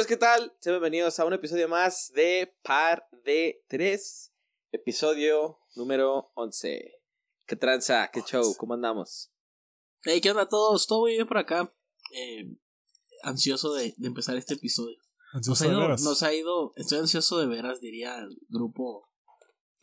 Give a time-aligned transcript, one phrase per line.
[0.00, 0.56] Amigos, ¿qué tal?
[0.60, 4.32] Sean bienvenidos a un episodio más de Par de Tres,
[4.72, 7.02] episodio número 11.
[7.44, 8.08] ¿Qué tranza?
[8.10, 8.56] ¿Qué show?
[8.56, 9.30] ¿Cómo andamos?
[10.04, 10.86] Hey, ¿qué onda a todos?
[10.86, 11.70] Todo muy bien por acá.
[12.14, 12.50] Eh,
[13.24, 14.96] ansioso de, de empezar este episodio.
[15.34, 16.02] Ansioso Nos ha, de ido, veras.
[16.02, 19.06] nos ha ido, estoy ansioso de veras, diría el grupo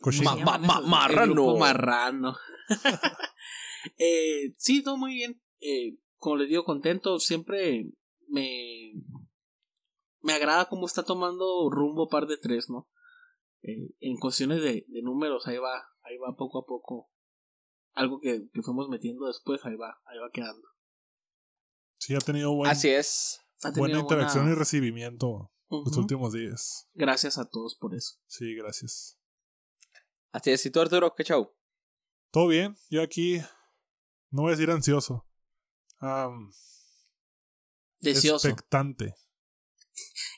[0.00, 0.30] Cochino.
[0.32, 1.22] ¿Cómo se Ma- marrano.
[1.22, 2.36] El grupo marrano.
[3.98, 5.40] eh, sí, todo muy bien.
[5.60, 7.20] Eh, como les digo, contento.
[7.20, 7.86] Siempre
[8.26, 8.94] me,
[10.20, 12.88] me agrada cómo está tomando rumbo par de tres, ¿no?
[13.62, 17.10] Eh, en cuestiones de, de números, ahí va, ahí va poco a poco.
[17.94, 20.68] Algo que, que fuimos metiendo después, ahí va, ahí va quedando.
[21.98, 23.40] Sí, ha tenido buen- Así es.
[23.62, 26.88] Ha buena interacción buena- y recibimiento los últimos días.
[26.94, 28.18] Gracias a todos por eso.
[28.26, 29.18] Sí, gracias.
[30.30, 30.64] Así es.
[30.64, 31.12] ¿Y tú, Arturo?
[31.16, 31.50] ¿Qué show?
[32.30, 33.38] Todo bien, yo aquí
[34.30, 35.26] no voy a decir ansioso.
[38.00, 38.46] Deseoso.
[38.48, 39.14] expectante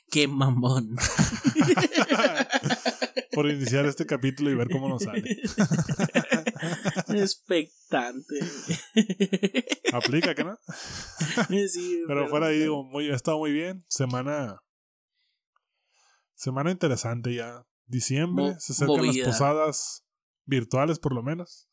[0.09, 0.95] Qué mamón.
[3.31, 5.23] por iniciar este capítulo y ver cómo nos sale.
[7.07, 8.39] Expectante.
[9.93, 10.57] Aplica, ¿que no?
[11.69, 13.83] Sí, Pero fuera ahí, digo, muy, ha estado muy bien.
[13.87, 14.57] Semana.
[16.35, 17.65] Semana interesante ya.
[17.85, 19.25] Diciembre, Mo- se acercan movida.
[19.25, 20.05] las posadas
[20.45, 21.69] virtuales, por lo menos.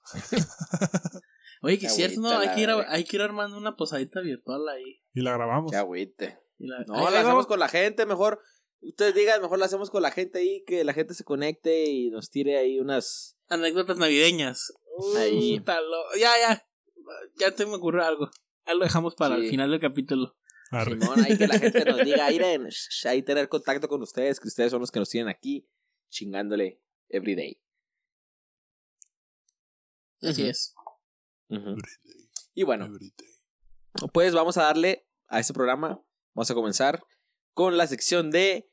[1.62, 4.68] Oye, que es cierto, no, hay que, ir, hay que ir armando una posadita virtual
[4.68, 5.00] ahí.
[5.14, 5.70] Y la grabamos.
[5.70, 6.38] Qué agüite.
[6.58, 8.40] La- No, ahí- la ahí hacemos vamos- con la gente, mejor.
[8.80, 12.10] Ustedes digan, mejor la hacemos con la gente ahí, que la gente se conecte y
[12.10, 13.36] nos tire ahí unas.
[13.48, 14.72] Anécdotas navideñas.
[15.16, 15.58] Ahí.
[15.58, 16.66] Puta, lo- Ya, ya.
[17.36, 18.30] Ya te me ocurrió algo.
[18.64, 19.44] Ahí lo dejamos para Sí.
[19.44, 20.36] el final del capítulo.
[20.70, 21.00] Arre.
[21.00, 22.68] Simón, ahí que la gente nos diga, Iren,
[23.06, 25.66] ahí tener contacto con ustedes, que ustedes son los que nos tienen aquí
[26.10, 27.60] chingándole everyday.
[30.22, 30.74] Así es.
[31.48, 31.76] Ujú.
[32.54, 32.88] Y bueno,
[34.12, 36.02] pues vamos a darle a este programa.
[36.38, 37.02] Vamos a comenzar
[37.52, 38.70] con la sección de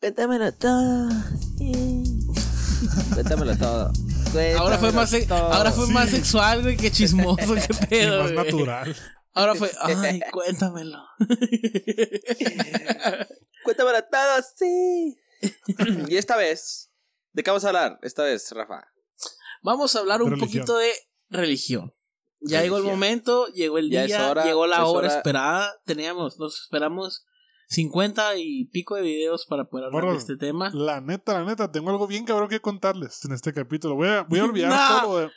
[0.00, 1.08] Cuéntamelo todo.
[1.56, 2.02] sí.
[3.14, 3.92] Cuéntamelo todo.
[4.58, 5.52] Ahora fue más, todo.
[5.52, 8.22] ahora fue más sexual, güey, que chismoso, qué Y pedo.
[8.24, 8.44] más güey.
[8.44, 8.96] natural.
[9.34, 10.98] Ahora fue, ay, cuéntamelo.
[13.64, 15.16] Cuéntamelo todo, sí.
[16.08, 16.90] y esta vez,
[17.32, 18.00] ¿de qué vamos a hablar?
[18.02, 18.82] Esta vez, Rafa.
[19.62, 20.48] Vamos a hablar un Religión.
[20.64, 20.90] poquito de
[21.28, 21.92] religión.
[22.42, 25.16] Ya llegó el momento, llegó el Ya es día, hora, llegó la es hora hora.
[25.16, 25.72] esperada.
[25.84, 27.26] Teníamos, nos esperamos
[27.68, 30.70] 50 y pico de videos para poder hablar de este tema.
[30.74, 33.94] La neta, la neta, tengo algo bien cabrón que contarles en este capítulo.
[33.94, 35.00] Voy a, voy a olvidar No.
[35.00, 35.30] todo lo de-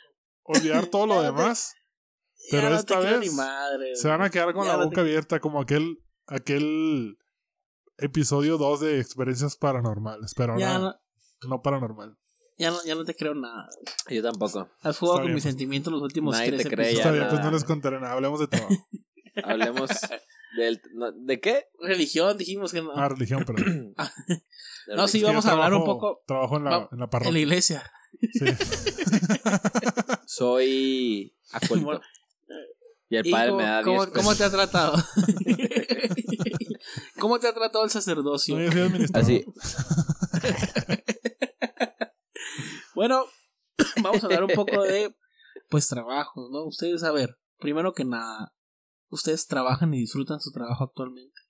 [0.44, 1.74] olvidar todo lo demás.
[2.50, 5.40] Pero no esta vez madre, Se van a quedar con la no boca te- abierta
[5.40, 7.16] como aquel aquel
[7.98, 10.94] episodio 2 de experiencias paranormales, pero Ya no, no,
[11.48, 12.16] no paranormal.
[12.56, 13.68] Ya, no, ya no te creo nada.
[14.08, 14.68] Yo tampoco.
[14.82, 15.52] Has jugado Está con bien, mis pues.
[15.52, 16.98] sentimientos los últimos Nadie tres te cree, episodios.
[17.06, 18.74] Está ya bien, pues no les contaré nada, hablemos de trabajo.
[19.42, 19.90] Hablemos
[20.56, 20.80] del...
[20.94, 21.66] no, ¿De qué?
[21.80, 22.92] Religión, dijimos que no.
[22.94, 23.94] Ah, religión, perdón.
[24.86, 27.32] No, sí, vamos a hablar un poco Trabajo en la, en la en parroquia.
[27.32, 27.90] la iglesia.
[28.32, 28.44] Sí.
[30.26, 32.00] Soy acólito.
[33.08, 34.94] Y el ¿Y padre cómo, me da 10 cómo, te ha tratado?
[37.18, 38.56] ¿Cómo te ha tratado el sacerdocio?
[38.56, 39.24] No, yo soy administrador.
[39.24, 39.44] Así.
[42.94, 43.24] Bueno,
[44.02, 45.14] vamos a hablar un poco de
[45.70, 46.64] pues trabajo, ¿no?
[46.64, 48.54] Ustedes, a ver, primero que nada,
[49.08, 51.40] ustedes trabajan y disfrutan su trabajo actualmente.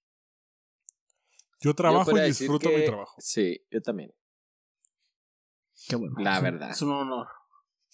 [1.61, 3.15] Yo trabajo y disfruto que- mi trabajo.
[3.19, 4.15] Sí, yo también.
[5.89, 6.15] Qué bueno.
[6.19, 6.71] La es un- verdad.
[6.71, 7.29] Es un honor.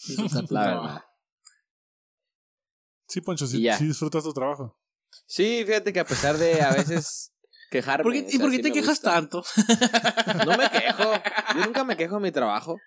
[0.07, 0.85] disfrutar tu La trabajo.
[0.87, 1.05] verdad.
[3.09, 4.79] Sí, Poncho, sí, disfrutas tu trabajo.
[5.27, 7.33] Sí, fíjate que a pesar de a veces
[7.71, 8.03] quejarme.
[8.05, 9.11] ¿Por qué- o ¿Y por qué sí te quejas gusta.
[9.15, 9.43] tanto?
[10.47, 11.13] No me quejo.
[11.57, 12.79] Yo nunca me quejo de mi trabajo.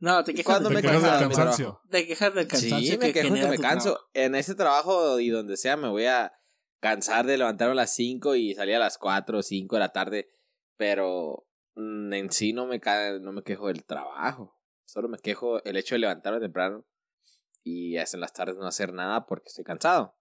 [0.00, 1.80] No, te quejas, ¿Cuándo de, me quejas del cansancio.
[1.90, 3.90] Te quejas del cansancio Sí, que me quejo que me canso.
[3.94, 4.10] trabajo.
[4.14, 6.32] En ese trabajo y donde sea me voy a
[6.80, 9.88] cansar de levantarme a las 5 y salir a las 4 o 5 de la
[9.92, 10.30] tarde.
[10.76, 12.80] Pero mm, en sí no me,
[13.20, 14.56] no me quejo del trabajo.
[14.84, 16.86] Solo me quejo el hecho de levantarme temprano
[17.64, 20.16] y en las tardes no hacer nada porque estoy cansado.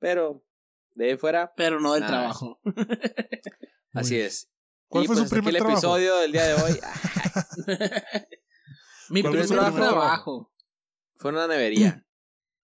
[0.00, 0.44] Pero
[0.94, 2.18] de ahí fuera, Pero no del Nada.
[2.18, 2.60] trabajo.
[3.94, 4.50] así es.
[4.88, 5.78] ¿Cuál Y, fue pues, su primer el trabajo?
[5.78, 6.78] episodio del día de hoy
[9.10, 10.52] Mi ¿Cuál fue primer trabajo.
[11.16, 12.06] fue en una nevería.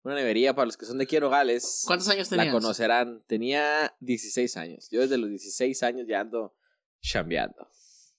[0.02, 1.82] Una nevería para los que son de aquí en Nogales.
[1.86, 2.54] ¿Cuántos años La tenías?
[2.54, 3.22] conocerán.
[3.26, 4.88] Tenía 16 años.
[4.90, 6.54] Yo desde los 16 años ya ando
[7.00, 7.68] chambeando.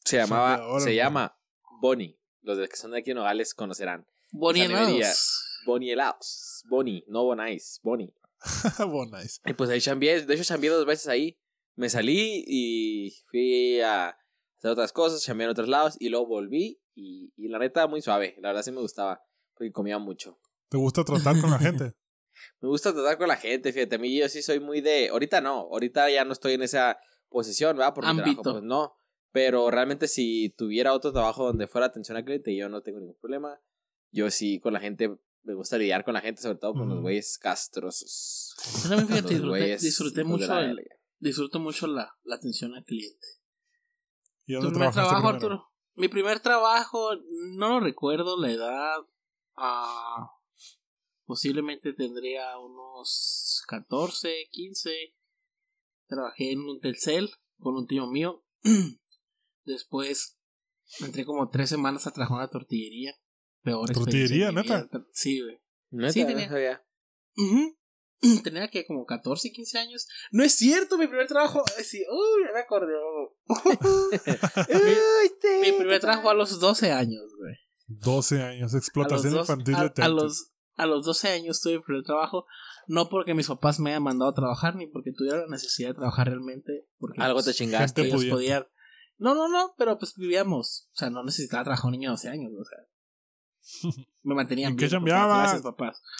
[0.03, 1.37] Se llamaba, Chambeador, se llama
[1.81, 2.19] Bonnie.
[2.41, 4.05] Los de que son de aquí en Nogales conocerán.
[4.31, 4.63] Bonnie.
[4.65, 5.61] Helados.
[5.65, 6.63] Bonnie Helados.
[6.69, 8.13] Bonnie, no Bonais, Bonnie.
[9.11, 9.41] Nice.
[9.45, 10.25] Y pues ahí chambeé.
[10.25, 11.37] De hecho, chambeé dos veces ahí.
[11.75, 14.17] Me salí y fui a
[14.59, 16.79] hacer otras cosas, chambeé en otros lados y luego volví.
[16.95, 18.35] Y, y la neta, muy suave.
[18.39, 19.21] La verdad sí me gustaba.
[19.55, 20.39] Porque comía mucho.
[20.69, 21.93] ¿Te gusta tratar con la gente?
[22.61, 25.09] Me gusta tratar con la gente, fíjate, a mí yo sí soy muy de...
[25.09, 26.97] Ahorita no, ahorita ya no estoy en esa
[27.27, 27.93] posición, ¿verdad?
[27.93, 28.41] Porque Ámbito.
[28.41, 28.95] trabajo, pues no.
[29.31, 33.17] Pero realmente si tuviera otro trabajo donde fuera atención al cliente, yo no tengo ningún
[33.19, 33.59] problema.
[34.11, 35.09] Yo sí con la gente,
[35.43, 37.01] me gusta lidiar con la gente, sobre todo con los Ujú.
[37.03, 38.55] güeyes castrosos.
[38.83, 40.87] Yo también, fíjate, Los disfruté, disfruté mucho, el-
[41.19, 43.27] disfruto mucho la, la atención al cliente.
[44.49, 45.35] ¿Y ¿Tu dónde trabajaste trabajo, primero?
[45.55, 45.71] Arturo?
[45.93, 47.09] Mi primer trabajo,
[47.57, 48.97] no lo recuerdo la edad.
[49.55, 50.31] ah,
[51.25, 54.91] posiblemente tendría unos 14, 15.
[56.07, 57.29] Trabajé en un Telcel
[57.59, 58.43] con un tío mío.
[59.65, 60.39] Después
[61.01, 63.13] entré como tres semanas a trabajar en una tortillería.
[63.61, 64.89] Peor ¿Tortillería, neta?
[65.11, 65.59] Sí, güey.
[65.91, 66.83] Neta, Sí, no tenía- sabía.
[67.37, 67.77] Ujú.
[68.43, 70.07] Tenía que como 14, 15 años.
[70.31, 71.63] No es cierto, mi primer trabajo.
[71.83, 72.93] Sí, uy, me acordé.
[74.67, 77.55] mi, mi primer trabajo a los 12 años, güey.
[77.87, 80.11] 12 años, A los, explotación dos- infantil a- de a Texas.
[80.13, 82.45] los, a los 12 años tuve mi primer trabajo.
[82.87, 85.95] No porque mis papás me hayan mandado a trabajar, ni porque tuviera la necesidad de
[85.95, 86.87] trabajar realmente.
[86.97, 88.01] Porque Algo te pues, chingaste.
[88.01, 88.65] Ellos podían.
[89.17, 90.87] No, no, no, pero pues vivíamos.
[90.93, 92.78] O sea, no necesitaba trabajar un niño de 12 años, o sea.
[94.23, 95.61] Me mantenían ¿En qué chambeabas?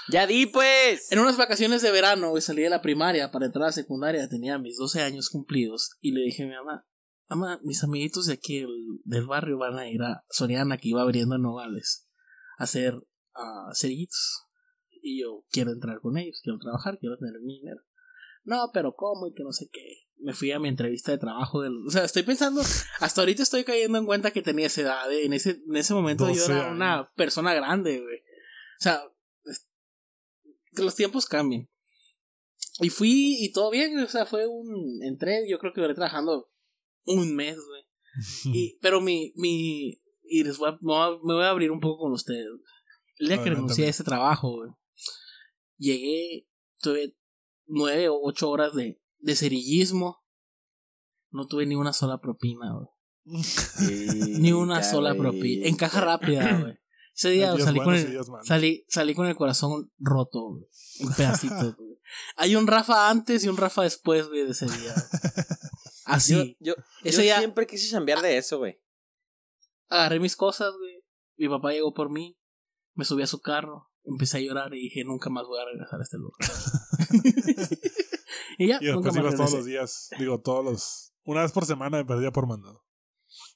[0.10, 1.12] Ya di, pues.
[1.12, 4.30] En unas vacaciones de verano, güey, salí de la primaria para entrar a la secundaria,
[4.30, 6.86] tenía mis 12 años cumplidos y le dije a mi mamá,
[7.28, 8.70] mamá, mis amiguitos de aquí del,
[9.04, 12.08] del barrio van a ir a Soriana que iba abriendo en Nogales
[12.58, 14.50] a hacer uh, cerillitos
[15.02, 17.82] y yo quiero entrar con ellos, quiero trabajar, quiero tener mi dinero.
[18.44, 19.28] No, pero ¿cómo?
[19.28, 20.09] Y que no sé qué.
[20.22, 21.62] Me fui a mi entrevista de trabajo.
[21.62, 22.62] Del, o sea, estoy pensando,
[23.00, 25.12] hasta ahorita estoy cayendo en cuenta que tenía esa edad.
[25.12, 25.26] ¿eh?
[25.26, 26.76] En, ese, en ese momento yo 12 era años.
[26.76, 28.18] una persona grande, güey.
[28.18, 29.02] O sea,
[29.46, 29.68] es-
[30.76, 31.70] que los tiempos cambian.
[32.82, 35.02] Y fui y todo bien, o sea, fue un...
[35.04, 36.50] Entré, yo creo que duré trabajando
[37.06, 37.84] un mes, güey.
[38.54, 42.12] Y, pero mi, mi, y les voy a, me voy a- abrir un poco con
[42.14, 42.48] ustedes.
[43.18, 44.70] El día que renuncié a ese trabajo, güey,
[45.78, 46.48] llegué,
[46.82, 47.16] tuve
[47.68, 50.24] nueve o ocho horas de, de cerillismo.
[51.32, 52.88] No tuve ni una sola propina, güey.
[54.40, 55.68] Ni una sola propina.
[55.68, 56.80] En caja rápida, güey.
[57.16, 60.64] Ese día salí con, el, salí, salí con el corazón roto, güey.
[61.00, 62.00] En pedacitos, güey.
[62.38, 64.96] Hay un Rafa antes y un Rafa después, güey, de ese día.
[66.06, 66.34] Así.
[66.60, 68.80] Yo, yo, Ese yo día- siempre quise chambear de eso, güey.
[69.90, 71.04] agarré mis cosas, güey.
[71.38, 72.38] Mi papá llegó por mí,
[72.96, 76.00] me subí a su carro, empecé a llorar y dije, nunca más voy a regresar
[76.00, 76.50] a este lugar.
[78.60, 80.10] Y ya, Y nunca después ibas todos los días.
[80.20, 81.14] Digo, todos los.
[81.24, 82.84] Una vez por semana me perdía por mandado.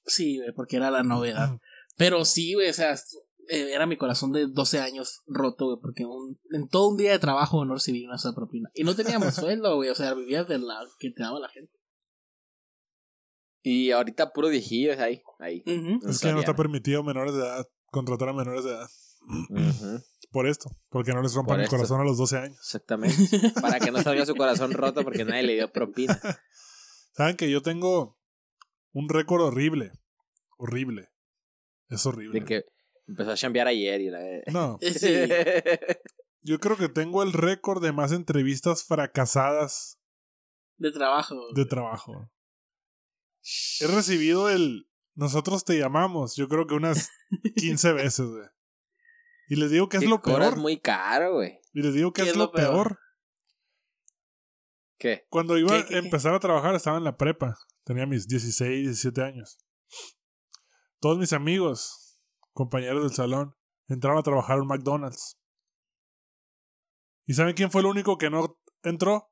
[0.05, 1.59] Sí, güey, porque era la novedad.
[1.97, 2.93] Pero sí, güey, o sea,
[3.49, 7.11] eh, era mi corazón de 12 años roto, güey, porque un- en todo un día
[7.11, 8.69] de trabajo no recibí una sola propina.
[8.73, 11.71] Y no teníamos sueldo, güey, o sea, vivías de la que te daba la gente.
[13.61, 15.21] Y ahorita puro viejillos ahí.
[15.39, 15.63] ahí.
[16.07, 18.89] Es que no está permitido menores de edad contratar a menores de edad.
[19.49, 20.75] Ujú, Por esto.
[20.89, 21.75] Porque no les rompan el esto.
[21.77, 22.57] corazón a los 12 años.
[22.57, 23.15] Exactamente.
[23.61, 26.19] Para que no salga su corazón roto porque nadie le dio propina.
[27.13, 28.19] Saben que yo tengo
[28.91, 29.91] un récord horrible.
[30.57, 31.09] Horrible.
[31.89, 32.39] Es horrible.
[32.39, 32.65] De que
[33.07, 34.19] empezó a chambear ayer y la...
[34.51, 35.13] No, Sí,
[36.41, 39.99] yo creo que tengo el récord de más entrevistas fracasadas
[40.77, 41.53] de trabajo.
[41.53, 42.31] de trabajo.
[43.79, 47.11] He recibido el nosotros te llamamos, yo creo que unas
[47.55, 48.47] 15 veces, güey.
[49.49, 50.57] Y les digo que es Que lo peor.
[50.57, 51.59] muy caro, güey.
[51.73, 52.99] Y les digo que ¿Qué es lo peor.
[54.97, 55.25] ¿Qué?
[55.29, 56.05] Cuando iba ¿Qué, qué, a qué?
[56.05, 57.57] empezar a trabajar estaba en la prepa.
[57.83, 59.57] Tenía mis 16, 17 años.
[60.99, 62.21] Todos mis amigos,
[62.53, 63.55] compañeros del salón,
[63.87, 65.37] entraron a trabajar en McDonald's.
[67.25, 69.29] ¿Y saben quién fue el único que no entró?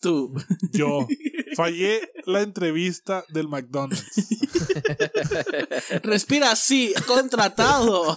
[0.00, 0.34] Tú.
[0.72, 1.06] Yo.
[1.56, 4.04] Fallé la entrevista del McDonald's.
[6.02, 8.16] Respira así, contratado.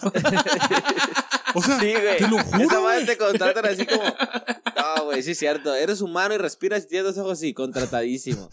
[1.54, 2.18] O sea, Sí, güey.
[2.18, 2.82] te lo Esa juro.
[2.82, 3.06] madre güey.
[3.06, 4.04] te contratan así como...
[4.04, 5.74] No, güey, sí es cierto.
[5.76, 8.50] Eres humano y respiras y tienes dos ojos así, contratadísimo.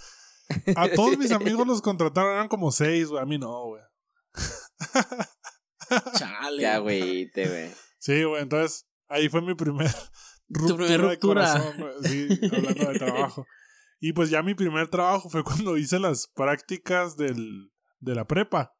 [0.77, 3.23] A todos mis amigos los contrataron, eran como seis, güey.
[3.23, 3.83] A mí no, güey.
[6.19, 6.63] Chale.
[6.63, 7.71] Ya, güey, te güey.
[7.99, 8.43] Sí, güey.
[8.43, 9.91] Entonces, ahí fue mi primer
[10.49, 11.53] ruptura, primer de ruptura.
[11.53, 11.93] corazón, güey.
[12.03, 13.47] Sí, hablando de trabajo.
[14.01, 18.75] Y pues ya mi primer trabajo fue cuando hice las prácticas del, de la prepa.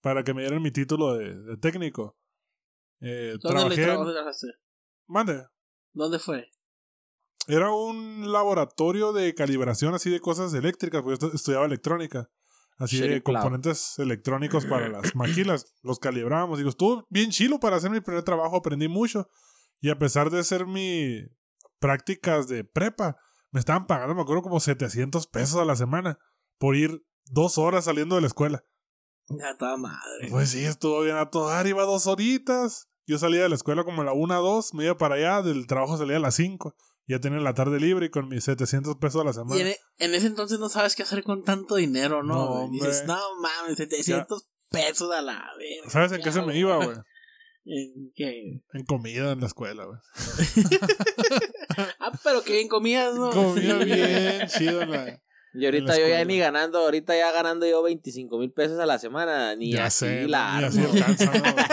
[0.00, 2.16] Para que me dieran mi título de, de técnico.
[3.00, 3.86] Eh, ¿Dónde, trabajé.
[3.86, 4.50] tra- en-?
[5.06, 5.44] Mande.
[5.92, 6.48] ¿Dónde fue?
[7.48, 12.30] Era un laboratorio de calibración así de cosas eléctricas, porque yo estu- estudiaba electrónica.
[12.78, 13.36] Así de cloud.
[13.42, 15.72] componentes electrónicos para las maquilas.
[15.82, 16.58] Los calibrábamos.
[16.58, 19.28] Digo, estuvo bien chilo para hacer mi primer trabajo, aprendí mucho.
[19.80, 21.20] Y a pesar de ser mi
[21.80, 23.16] prácticas de prepa,
[23.52, 26.18] me estaban pagando, me acuerdo, como 700 pesos a la semana
[26.58, 28.64] por ir dos horas saliendo de la escuela.
[29.28, 30.28] Ya estaba madre.
[30.30, 32.88] Pues sí, estuvo bien a todo dar, iba dos horitas.
[33.06, 35.66] Yo salía de la escuela como a la una, dos, me iba para allá, del
[35.66, 36.74] trabajo salía a las cinco.
[37.06, 39.60] Ya tenía la tarde libre y con mis 700 pesos a la Y semana.
[39.60, 42.34] en, en ese entonces no sabes qué hacer con tanto dinero, ¿no?
[42.34, 42.78] No, hombre.
[42.88, 45.90] Dices, no mames, 700 pesos a la verga.
[45.90, 46.96] ¿Sabes en qué se me iba, güey?
[47.64, 48.60] ¿En qué?
[48.72, 49.98] En comida en la escuela, güey.
[52.00, 53.30] Ah, pero que bien comías, ¿no?
[53.30, 55.20] Comía bien chido la...
[55.54, 58.98] Y ahorita yo ya ni ganando, ahorita ya ganando yo 25 mil pesos a la
[58.98, 60.80] semana, ni ya así sé, la ni armo.
[60.80, 61.64] así alcanza, ¿no, güey?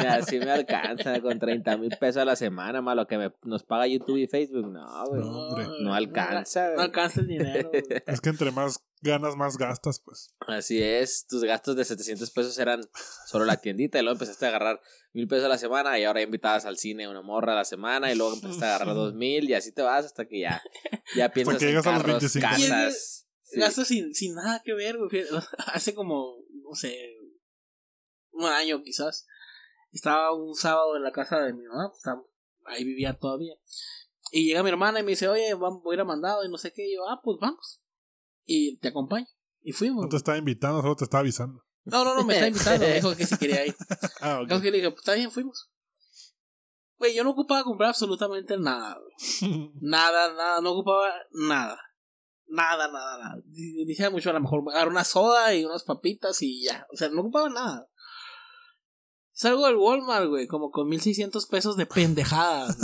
[0.00, 3.32] Ni así me alcanza con 30 mil pesos a la semana, más lo que me,
[3.44, 4.66] nos paga YouTube y Facebook.
[4.70, 5.20] No, güey.
[5.22, 5.66] No, No, hombre.
[5.94, 7.70] alcanza, No alcanza el dinero.
[7.70, 7.82] güey.
[8.06, 10.34] Es que entre más ganas, más gastas, pues.
[10.46, 12.82] Así es, tus gastos de 700 pesos eran
[13.26, 14.80] solo la tiendita y luego empezaste a agarrar
[15.12, 18.12] mil pesos a la semana y ahora invitabas al cine una morra a la semana
[18.12, 20.62] y luego empezaste a agarrar dos mil y así te vas hasta que ya,
[21.16, 22.46] ya piensas que en llegas a los carros, 25.
[22.46, 23.26] casas.
[23.42, 23.60] Sí.
[23.60, 25.10] Gastos sin, sin nada que ver, güey.
[25.66, 26.96] Hace como, no sé,
[28.32, 29.26] un año quizás.
[29.92, 32.16] Estaba un sábado en la casa de mi mamá, pues,
[32.66, 33.54] ahí vivía todavía.
[34.30, 36.56] Y llega mi hermana y me dice, oye, voy a ir a mandado y no
[36.56, 36.86] sé qué.
[36.86, 37.79] Y yo, ah, pues vamos.
[38.44, 39.26] Y te acompaño.
[39.62, 40.02] Y fuimos.
[40.02, 41.62] No te estaba invitando, solo te estaba avisando.
[41.84, 42.86] No, no, no, me está invitando.
[42.86, 43.76] Me dijo que si quería ir.
[44.20, 44.42] Ah, ok.
[44.42, 45.70] Entonces le dije, pues está bien, fuimos.
[46.98, 49.70] Güey, yo no ocupaba comprar absolutamente nada, güey.
[49.80, 51.80] Nada, nada, no ocupaba nada.
[52.46, 53.42] Nada, nada, nada.
[53.46, 56.86] Dije mucho, a lo mejor agarrar una soda y unas papitas y ya.
[56.92, 57.88] O sea, no ocupaba nada.
[59.32, 62.76] Salgo del Walmart, güey, como con 1600 pesos de pendejadas.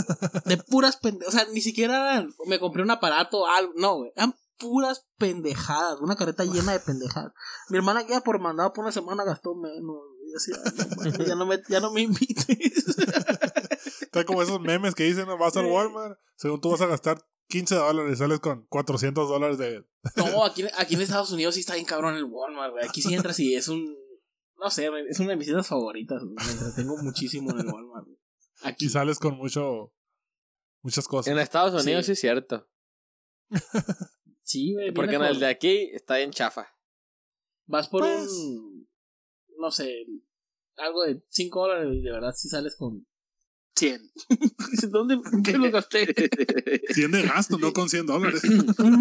[0.45, 1.35] De puras pendejadas.
[1.35, 3.73] O sea, ni siquiera me compré un aparato o algo.
[3.75, 4.11] No, güey.
[4.15, 5.99] Eran puras pendejadas.
[6.01, 7.33] Una carreta llena de pendejadas.
[7.69, 9.97] Mi hermana que iba por mandado por una semana gastó menos.
[10.25, 12.97] Y yo así, "Ay, no mames, ya, no me, ya no me invites.
[14.01, 17.75] Está como esos memes que dicen, vas al Walmart, según tú vas a gastar 15
[17.75, 19.85] dólares y sales con 400 dólares de...
[20.15, 22.85] No, aquí, aquí en Estados Unidos sí está bien cabrón el Walmart, güey.
[22.85, 23.95] Aquí sí entras y es un.
[24.59, 26.21] No sé, es una de mis citas favoritas.
[26.23, 28.05] Me entretengo muchísimo en el Walmart.
[28.05, 28.17] güey.
[28.63, 29.93] Aquí Y sales con mucho...
[30.81, 31.31] Muchas cosas.
[31.31, 32.07] En Estados Unidos Sí.
[32.07, 32.67] sí, es cierto.
[34.47, 34.91] Sí, güey.
[34.91, 36.73] Porque en el de aquí está bien chafa.
[37.65, 38.87] Vas por Pues- un.
[39.59, 40.05] No sé.
[40.77, 43.05] Algo de 5 dólares y de verdad sí sales con
[43.75, 43.99] 100.
[44.91, 45.19] ¿Dónde?
[45.43, 46.07] ¿Qué lo gasté?
[46.93, 48.41] 100 de gasto, no con 100 dólares.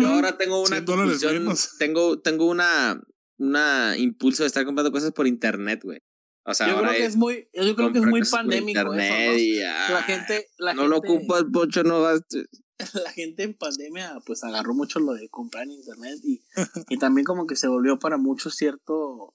[0.01, 1.77] Yo ahora tengo una 100 dólares menos.
[1.79, 3.01] tengo, tengo una,
[3.39, 6.01] una impulso de estar comprando cosas por internet, güey.
[6.45, 8.93] O sea, Yo ahora creo que es muy, yo creo que es muy pandémico eso,
[8.93, 9.39] internet ¿no?
[9.39, 12.47] y, La ah, gente, la no lo ocupas, pocho, no gastes.
[13.05, 16.43] la gente en pandemia pues agarró mucho lo de comprar en internet y,
[16.89, 19.35] y también como que se volvió para muchos cierto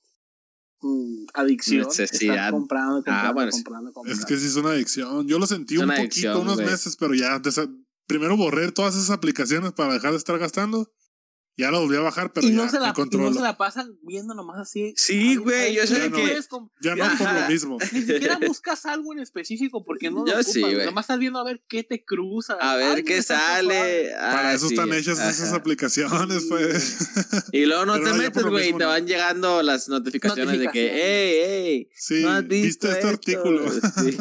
[0.81, 2.35] mm, adicción Necesidad.
[2.35, 4.19] estar comprando, comprando, Ah, bueno, comprando, comprando.
[4.21, 5.27] Es que sí es una adicción.
[5.27, 7.69] Yo lo sentí un poquito adicción, unos meses, pero ya desa-
[8.07, 10.91] primero borré todas esas aplicaciones para dejar de estar gastando.
[11.57, 13.39] Ya lo volví a bajar, pero y, ya no se la, me y no se
[13.41, 14.93] la pasan viendo nomás así.
[14.95, 16.39] Sí, güey, yo sé que-
[16.81, 17.77] Ya no por lo mismo.
[17.91, 20.51] Ni siquiera buscas algo en específico porque no lo Yo ocupas.
[20.53, 20.85] sí, güey.
[20.85, 22.53] Nomás estás viendo a ver qué te cruza.
[22.53, 24.11] A ver Ay, qué sale.
[24.17, 26.97] Para Ah, eso sí, están hechas esas aplicaciones, Sí, pues.
[27.51, 28.89] Y luego no Pero te no, metes, güey, y mismo te no.
[28.89, 33.07] van llegando las notificaciones, de que, hey, hey, Sí, ¿no has visto viste este esto?"
[33.09, 33.71] artículo.
[33.71, 34.17] Sí.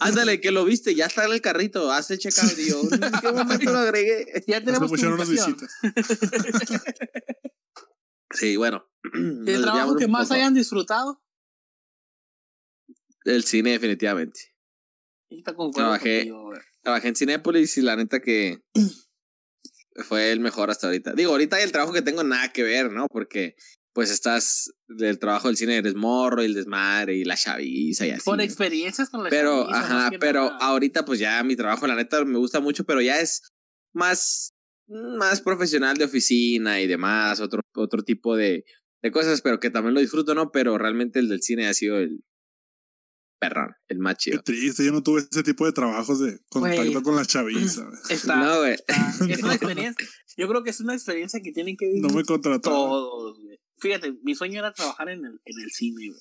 [0.00, 2.50] Ándale, que lo viste, ya está en el carrito, hazte checado.
[2.58, 4.44] Y yo, ¿en qué momento lo agregué?
[4.46, 5.70] Ya Nos tenemos tu pusieron unas visitas.
[8.32, 8.86] Sí, bueno.
[9.46, 11.22] ¿El trabajo que más hayan disfrutado?
[13.24, 14.54] El cine, definitivamente.
[15.74, 16.18] Trabajé.
[16.18, 16.52] contigo.
[16.82, 18.62] Trabajé en Cinépolis y la neta que
[20.08, 21.12] fue el mejor hasta ahorita.
[21.12, 23.06] Digo, ahorita el trabajo que tengo nada que ver, ¿no?
[23.08, 23.56] Porque
[23.92, 28.10] pues estás del trabajo del cine eres morro y el desmadre y la chaviza y
[28.10, 28.22] así.
[28.24, 30.58] Por experiencias con la Pero, chaviza, ajá, pero nada.
[30.58, 33.42] ahorita pues ya mi trabajo, la neta, me gusta mucho, pero ya es
[33.92, 34.52] más,
[34.90, 38.64] más profesional de oficina y demás, otro, otro tipo de,
[39.02, 40.50] de cosas, pero que también lo disfruto, ¿no?
[40.50, 42.22] Pero realmente el del cine ha sido el
[43.40, 47.16] perrón, el más Qué triste, yo no tuve ese tipo de trabajos de contacto con
[47.16, 47.88] la chaviza.
[48.10, 48.76] Está, No, güey.
[49.30, 50.06] es una experiencia.
[50.36, 52.60] Yo creo que es una experiencia que tienen que vivir No me contrataron.
[52.62, 53.58] todos, güey.
[53.78, 56.20] Fíjate, mi sueño era trabajar en el, en el cine, güey.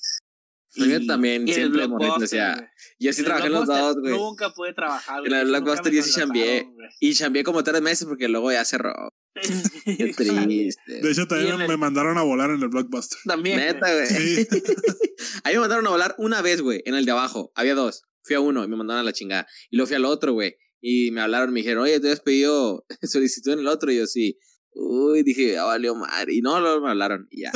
[0.76, 2.68] Yo también, y siempre, Blockbuster, decía, güey.
[3.00, 4.18] Yo sí En el trabajé en los Blockbuster dos, güey.
[4.18, 6.68] Nunca pude trabajar, En el Blockbuster yo sí güey.
[7.00, 8.94] Y chambeé como tres meses porque luego ya cerró.
[9.34, 11.02] Qué triste.
[11.02, 13.18] De hecho, también el- me mandaron a volar en el blockbuster.
[13.26, 13.58] También.
[13.58, 14.08] Neta, güey.
[14.08, 14.48] Sí.
[15.44, 17.52] A mí me mandaron a volar una vez, güey, en el de abajo.
[17.56, 18.04] Había dos.
[18.24, 19.48] Fui a uno y me mandaron a la chingada.
[19.70, 20.56] Y luego fui al otro, güey.
[20.82, 23.92] Y me hablaron, me dijeron, oye, ¿tú has pedido solicitud en el otro?
[23.92, 24.38] Y yo, sí.
[24.72, 26.34] Uy, dije, ya valió madre.
[26.36, 27.52] Y no, luego me hablaron y ya.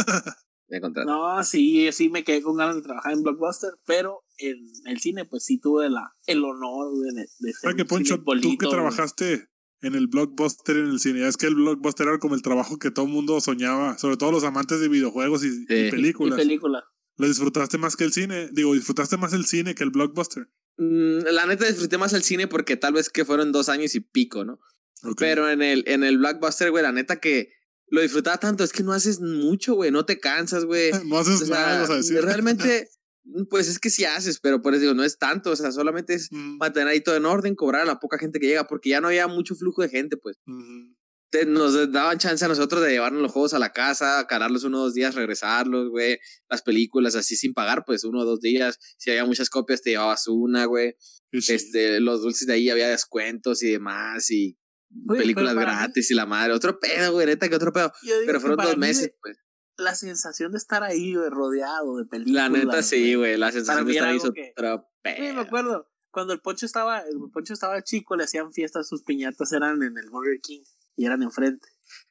[0.70, 1.38] Me contrataron.
[1.38, 5.26] No, sí, sí me quedé con ganas de trabajar en Blockbuster, pero en el cine,
[5.26, 9.50] pues sí tuve la, el honor de, de ser Oye, que Poncho, tú que trabajaste
[9.82, 12.80] en el blockbuster en el cine, ya es que el blockbuster era como el trabajo
[12.80, 16.40] que todo el mundo soñaba, sobre todo los amantes de videojuegos y, películas.
[16.40, 16.86] Y película.
[17.18, 18.50] ¿Lo disfrutaste más que el cine?
[18.54, 20.48] Digo, ¿disfrutaste más el cine que el blockbuster?
[20.78, 24.00] mm, la neta disfruté más el cine porque tal vez que fueron dos años y
[24.00, 24.60] pico, ¿no?
[25.18, 27.52] Pero en el, en el blockbuster, güey, la neta que
[27.88, 30.92] lo disfrutaba tanto, es que no haces mucho, güey, no te cansas, güey.
[31.08, 32.22] No haces O sea, nada, vas a decir.
[32.22, 32.90] realmente,
[33.50, 36.14] pues es que sí haces, pero por eso digo, no es tanto, o sea, solamente
[36.16, 38.90] es Mm, mantener ahí todo en orden, cobrar a la poca gente que llega, porque
[38.90, 40.38] ya no había mucho flujo de gente, pues.
[41.48, 44.84] nos daban chance a nosotros de llevarnos los juegos a la casa, cargarlos uno o
[44.84, 46.20] dos días, regresarlos, güey.
[46.50, 48.78] Las películas así sin pagar, pues uno o dos días.
[48.98, 50.96] Si había muchas copias, te llevabas una, güey.
[51.32, 54.58] Este, los dulces de ahí había descuentos y demás, y
[55.08, 56.54] Películas mí- gratis y la madre.
[56.54, 57.92] Otro pedo, güey, neta que otro pedo.
[58.26, 59.38] Pero fueron dos meses, güey, pues.
[59.78, 62.50] La sensación de estar ahí, güey, rodeado de películas.
[62.52, 63.38] La neta sí, güey.
[63.38, 65.42] La sensación de estar ahí es que- otro Sí, me pedo.
[65.42, 65.90] acuerdo.
[66.12, 69.98] Cuando el Poncho estaba, el Poncho estaba chico, le hacían fiestas, sus piñatas eran en
[69.98, 70.62] el Burger King
[70.96, 71.68] y eran enfrente.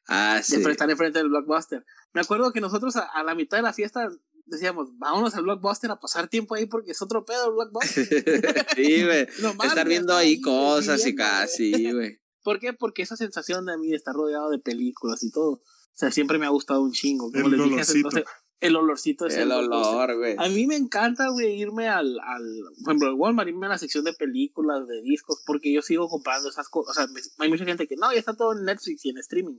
[0.08, 0.56] Ah, sí.
[0.56, 1.84] están enfrente del Blockbuster.
[2.12, 4.08] Me acuerdo que nosotros a, a la mitad de la fiesta
[4.44, 8.04] decíamos, vámonos al Blockbuster a pasar tiempo ahí porque es otro pedo el Blockbuster.
[8.76, 9.28] sí, güey.
[9.64, 12.20] Estar viendo ahí cosas y casi, güey.
[12.42, 12.72] ¿Por qué?
[12.72, 15.60] Porque esa sensación de mí de estar rodeado de películas y todo, o
[15.92, 17.30] sea, siempre me ha gustado un chingo.
[17.30, 18.08] Como El les dije hace- olorcito.
[18.08, 18.24] no sé,
[18.60, 19.94] el olorcito es El Blockbuster.
[19.94, 20.36] olor, güey.
[20.38, 22.42] A mí me encanta, güey, irme al, al,
[22.84, 26.08] por ejemplo, al Walmart, irme a la sección de películas, de discos, porque yo sigo
[26.08, 26.96] comprando esas cosas.
[26.96, 29.18] O sea, me- hay mucha gente que, no, ya está todo en Netflix y en
[29.18, 29.58] streaming.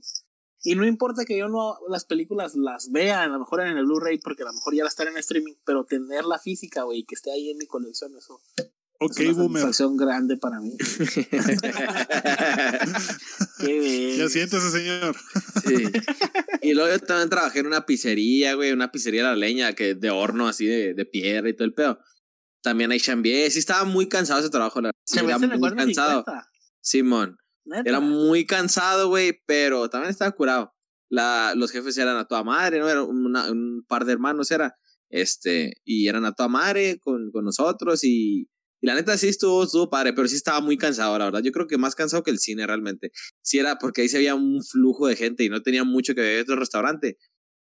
[0.66, 3.84] Y no importa que yo no las películas las vea, a lo mejor en el
[3.84, 7.00] Blu-ray, porque a lo mejor ya la están en streaming, pero tener la física, güey,
[7.00, 8.40] y que esté ahí en mi colección, eso
[9.04, 9.62] Ok, es una boomer.
[9.62, 10.72] satisfacción grande para mí.
[13.58, 14.18] Qué bien.
[14.18, 15.16] Ya siéntese, señor.
[15.66, 15.84] Sí.
[16.62, 19.94] Y luego yo también trabajé en una pizzería, güey, una pizzería de la leña, que
[19.94, 21.98] de horno así de, de piedra y todo el pedo.
[22.62, 23.50] También ahí chambié.
[23.50, 24.90] Sí, estaba muy cansado ese trabajo, la.
[25.06, 26.24] Sí, era muy cansado.
[26.24, 26.48] 50,
[26.80, 27.36] Simón.
[27.64, 27.88] neta.
[27.88, 30.72] Era muy cansado, güey, pero también estaba curado.
[31.10, 32.88] La, los jefes eran a toda madre, ¿no?
[32.88, 34.74] Era una- un par de hermanos, era.
[35.10, 38.48] Este, y eran a toda madre con, con nosotros y,
[38.84, 41.40] y la neta sí estuvo, estuvo padre, pero sí estaba muy cansado, la verdad.
[41.42, 43.12] Yo creo que más cansado que el cine realmente.
[43.42, 46.20] Sí era porque ahí se había un flujo de gente y no tenía mucho que
[46.20, 47.16] ver otro restaurante.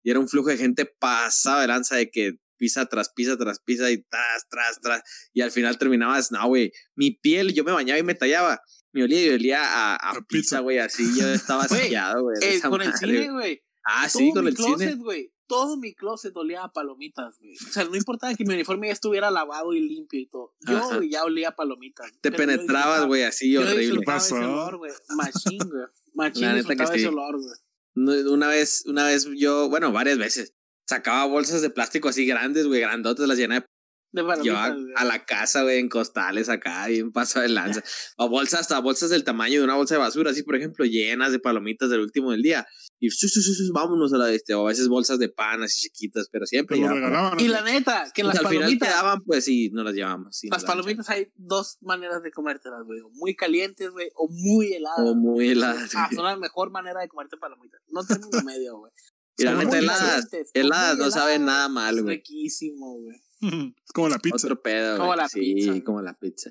[0.04, 3.58] Y era un flujo de gente pasado de lanza de que pisa tras pisa tras
[3.58, 5.02] pisa y tras, tras, tras.
[5.32, 8.60] Y al final terminabas, no, güey, mi piel, yo me bañaba y me tallaba.
[8.92, 12.36] Me olía y olía a, a A pizza, güey, así yo estaba asqueado, güey.
[12.40, 13.60] Eh, con el cine, güey.
[13.84, 14.94] Ah, sí, con el closet, cine.
[15.02, 15.32] güey.
[15.50, 17.56] Todo mi closet olía a palomitas, güey.
[17.56, 20.54] O sea, no importaba que mi uniforme ya estuviera lavado y limpio y todo.
[20.60, 20.96] Yo Ajá.
[20.98, 22.08] güey, ya olía a palomitas.
[22.20, 23.82] Te Pero yo penetrabas, disfrutaba- güey, así Yo horrible.
[23.82, 24.34] ¿Qué ese pasó?
[24.36, 24.92] olor, güey.
[25.16, 25.84] Machín, güey.
[26.14, 28.22] Machín La neta que ese olor, güey.
[28.28, 30.54] Una vez, una vez yo, bueno, varias veces,
[30.88, 33.66] sacaba bolsas de plástico así grandes, güey, grandotas, las llenaba
[34.12, 34.94] De y llevaba palomitas, güey.
[34.96, 37.82] a la casa, güey, en costales acá, y en paso de lanza.
[38.16, 41.32] O bolsas, hasta bolsas del tamaño de una bolsa de basura, así, por ejemplo, llenas
[41.32, 42.66] de palomitas del último del día.
[43.02, 45.62] Y su, su, su, su, vámonos a la este, o a veces bolsas de pan
[45.62, 47.40] así chiquitas, pero siempre regalaban.
[47.40, 48.88] Y la neta, que Pues las al final palomitas.
[48.90, 50.36] quedaban, pues sí, no las llevamos.
[50.36, 53.00] sí, Las daban palomitas hay dos maneras de comértelas, güey.
[53.00, 54.98] o Muy calientes, güey, o muy heladas.
[55.00, 55.90] O muy heladas.
[55.96, 57.80] Ah, son la mejor manera de comerte palomitas.
[57.88, 58.92] No término medio, güey.
[59.38, 62.16] Y la neta, heladas, heladas no saben nada mal, Es güey.
[62.16, 63.16] Riquísimo, güey.
[63.86, 64.36] Es como la pizza.
[64.46, 65.16] Otro pedo, Como güey.
[65.18, 65.82] la sí, pizza, güey.
[65.82, 66.50] como la pizza.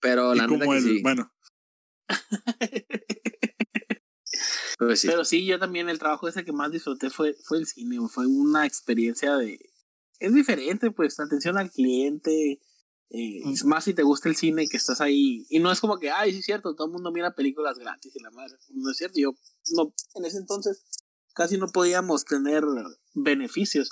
[0.00, 0.84] Pero Y la neta como que el.
[0.84, 1.00] sí.
[1.02, 1.32] Bueno,
[4.78, 5.08] Pues sí.
[5.08, 8.26] Pero sí, yo también el trabajo ese que más disfruté fue, fue el cine, fue
[8.26, 9.58] una experiencia de...
[10.18, 12.60] Es diferente, pues, atención al cliente,
[13.10, 13.52] eh, Mm.
[13.52, 15.46] es más si te gusta el cine que estás ahí.
[15.48, 18.14] Y no es como que, ay, sí es cierto, todo el mundo mira películas gratis
[18.14, 18.56] y la madre.
[18.70, 19.32] No es cierto, yo
[19.74, 20.84] no, en ese entonces
[21.34, 22.64] casi no podíamos tener
[23.14, 23.90] beneficios.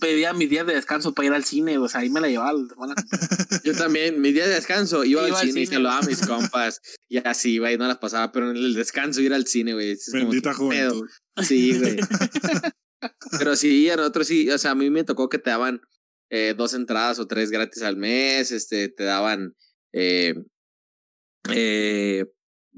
[0.00, 2.52] Pedía mis días de descanso para ir al cine, o sea, ahí me la llevaba
[3.64, 5.76] Yo también, mi día de descanso, iba, Iba al al cine y cine.
[5.76, 6.80] saludaba a mis compas.
[7.08, 9.96] Y así, güey, no las pasaba, pero en el descanso ir al cine, güey.
[10.12, 10.58] bendita pedo.
[10.58, 11.08] juventud.
[11.42, 11.96] Sí, güey.
[13.38, 15.80] pero sí, a nosotros sí, o sea, a mí me tocó que te daban
[16.30, 19.56] eh, dos entradas o tres gratis al mes, este, te daban
[19.92, 20.34] eh,
[21.48, 22.26] eh,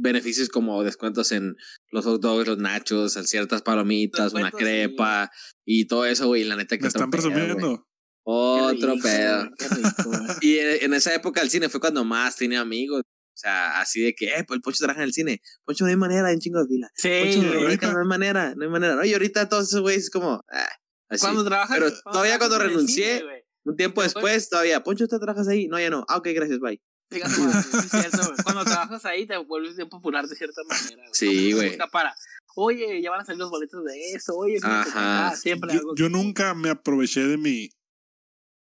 [0.03, 1.55] beneficios como descuentos en
[1.91, 4.57] los hot dogs, los nachos, en ciertas palomitas, una sí.
[4.57, 5.31] crepa
[5.65, 6.45] y todo eso, güey.
[6.45, 7.79] La neta que Me están pedo, presumiendo.
[7.79, 7.91] Qué
[8.25, 9.45] Otro rico, pedo.
[9.45, 10.11] rico.
[10.43, 13.03] Y en en esa época el cine fue cuando más tenía amigos.
[13.05, 15.41] O sea, así de que, eh, pues el Poncho trabaja en el cine.
[15.65, 16.91] Poncho, no hay manera, hay un chingo de fila.
[16.95, 17.09] Sí,
[17.41, 18.95] Poncho, ahorita- no hay manera, no hay manera.
[18.95, 20.69] No, y ahorita todos esos güeyes es como, ah,
[21.09, 21.23] así.
[21.25, 21.79] Cuando trabajas.
[21.79, 23.45] Pero todavía cuando renuncié, cine.
[23.65, 25.67] Un tiempo después, todavía, Poncho, ¿tú trabajas ahí?
[25.69, 26.05] No, ya no.
[26.09, 26.81] Ah, ok, gracias, bye.
[27.85, 28.35] Es cierto.
[28.45, 31.03] Cuando trabajas ahí te vuelves bien popular de cierta manera.
[31.13, 31.79] Sí, güey.
[31.91, 32.15] Para,
[32.57, 35.29] oye, ya van a salir los boletos de esto, oye, Ajá.
[35.29, 37.71] acá siempre Yo, algo yo que- nunca me aproveché de mi.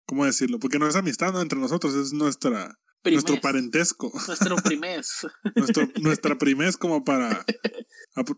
[0.08, 0.58] ¿Cómo decirlo?
[0.60, 1.42] Porque no es amistad ¿no?
[1.42, 4.12] entre nosotros, es nuestra, primés, nuestro parentesco.
[4.28, 5.28] Nuestro primés.
[5.56, 7.46] nuestro, nuestra primez como para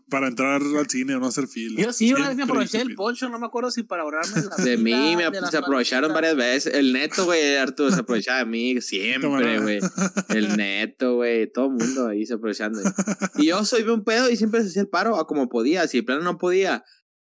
[0.08, 1.80] para entrar al cine o no hacer fila.
[1.80, 4.62] Yo sí, una vez me aproveché del poncho, no me acuerdo si para ahorrarme la
[4.62, 6.74] De mí me de las se aprovecharon varias veces.
[6.74, 9.80] El neto, güey, Arturo se aprovechaba de mí siempre, güey.
[10.28, 12.80] El neto, güey, todo el mundo ahí se aprovechando.
[13.36, 15.86] Y yo soy un pedo y siempre se hacía el paro a como podía.
[15.88, 16.84] Si el plano no podía,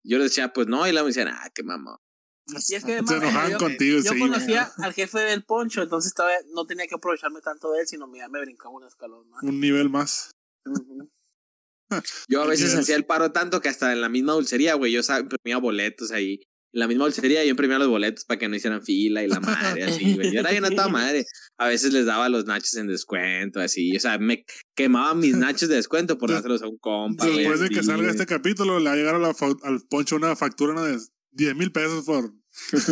[0.05, 2.01] yo le decía, pues no, y luego me decían, ah, qué mamá.
[2.49, 5.83] Y es que Se además, enojaban yo, contigo, yo sí, conocía al jefe del poncho,
[5.83, 9.29] entonces todavía no tenía que aprovecharme tanto de él, sino me, me brincaba un escalón
[9.31, 9.43] más.
[9.43, 10.31] Un nivel más.
[12.29, 15.01] Yo a veces hacía el paro tanto que hasta en la misma dulcería, güey, yo
[15.21, 16.41] imprimía boletos ahí.
[16.73, 19.39] En la misma dulcería yo imprimía los boletos para que no hicieran fila y la
[19.41, 20.33] madre, así, güey.
[20.33, 21.25] Yo era bien a toda madre.
[21.59, 23.97] A veces les daba los nachos en descuento, así.
[23.97, 27.25] O sea, me quemaba mis nachos de descuento por dárselos a un compa.
[27.25, 30.17] Después de que salga este capítulo, le va a llegar a la fa- al poncho
[30.17, 30.99] una factura una de
[31.37, 32.33] 10 mil pesos por.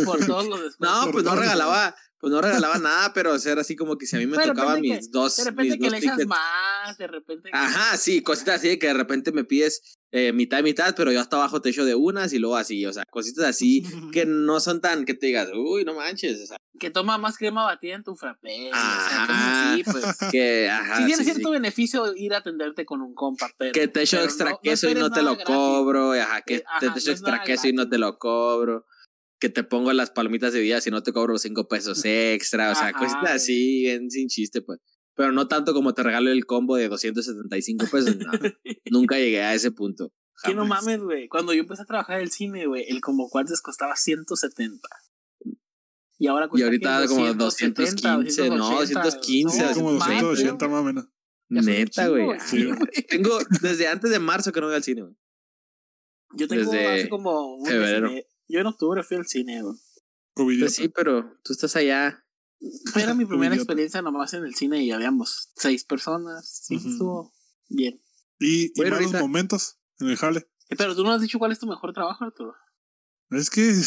[0.05, 1.05] Por todos los descuentos.
[1.05, 4.05] No, pues no regalaba, pues no regalaba nada, pero o sea, era así como que
[4.05, 5.91] si a mí me De tocaba repente mis que- dos, De repente mis que dos
[5.91, 6.29] le echas tickets.
[6.29, 7.49] más, de repente.
[7.51, 10.93] que- Ajá, sí, cositas así de que de repente me pides eh, mitad y mitad,
[10.95, 13.83] pero yo hasta abajo te echo de unas y luego así, o sea, cositas así
[14.13, 17.37] que no son tan que te digas, uy, no manches, o sea, Que toma más
[17.37, 18.69] crema batida en tu frappé.
[18.71, 19.05] Ajá.
[19.05, 20.05] O sea, así, pues.
[20.31, 21.53] que, ajá, sí tiene sí, cierto sí.
[21.53, 23.71] beneficio ir a atenderte con un compa, pero.
[23.73, 25.45] que te echo pero extra no- queso y no te lo gratis.
[25.55, 28.17] cobro, ajá, que te, ajá, te no echo es extra queso y no te lo
[28.17, 28.85] cobro,
[29.39, 32.71] que te pongo las palomitas de vida si no te cobro los cinco pesos extra,
[32.71, 34.79] o sea, cositas así, bien sin chiste, pues.
[35.15, 38.31] Pero no tanto como te regalo el combo de 275 pesos, no,
[38.91, 40.13] nunca llegué a ese punto.
[40.43, 41.29] Que no mames, güey.
[41.29, 44.87] Cuando yo empecé a trabajar en el cine, güey, el como cuartos costaba 170.
[46.17, 47.07] Y ahora Y cuesta ahorita ¿qué?
[47.07, 51.05] como 270, 215, no, 215, Sí, no, como más, 280 más o menos.
[51.49, 52.27] Neta, güey.
[52.39, 52.69] Sí.
[53.09, 55.15] Tengo desde antes de marzo que no voy al cine, güey.
[56.37, 58.09] Yo tengo desde hace como un y febrero.
[58.49, 59.75] Yo en octubre fui al cine, güey.
[60.33, 62.24] Pues sí, pero tú estás allá.
[62.95, 63.63] Era mi primera Idiota.
[63.63, 66.61] experiencia nomás en el cine y habíamos seis personas.
[66.65, 67.33] Sí, estuvo
[67.69, 68.01] bien.
[68.39, 70.39] Y, y malos ahorita- momentos en el jale.
[70.69, 72.53] Eh, Pero tú no has dicho cuál es tu mejor trabajo, Arturo.
[73.31, 73.61] Es que.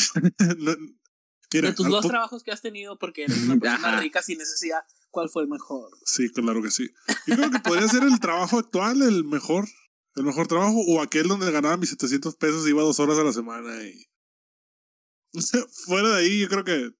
[1.52, 4.00] mira, de tus dos trabajos que has tenido, porque eres una persona Ajá.
[4.00, 5.90] rica sin necesidad, ¿cuál fue el mejor?
[6.04, 6.88] Sí, claro que sí.
[7.26, 9.66] Yo creo que podría ser el trabajo actual el mejor.
[10.14, 13.24] El mejor trabajo o aquel donde ganaba mis 700 pesos y iba dos horas a
[13.24, 13.82] la semana.
[13.84, 14.06] Y...
[15.34, 16.90] O sea, fuera de ahí, yo creo que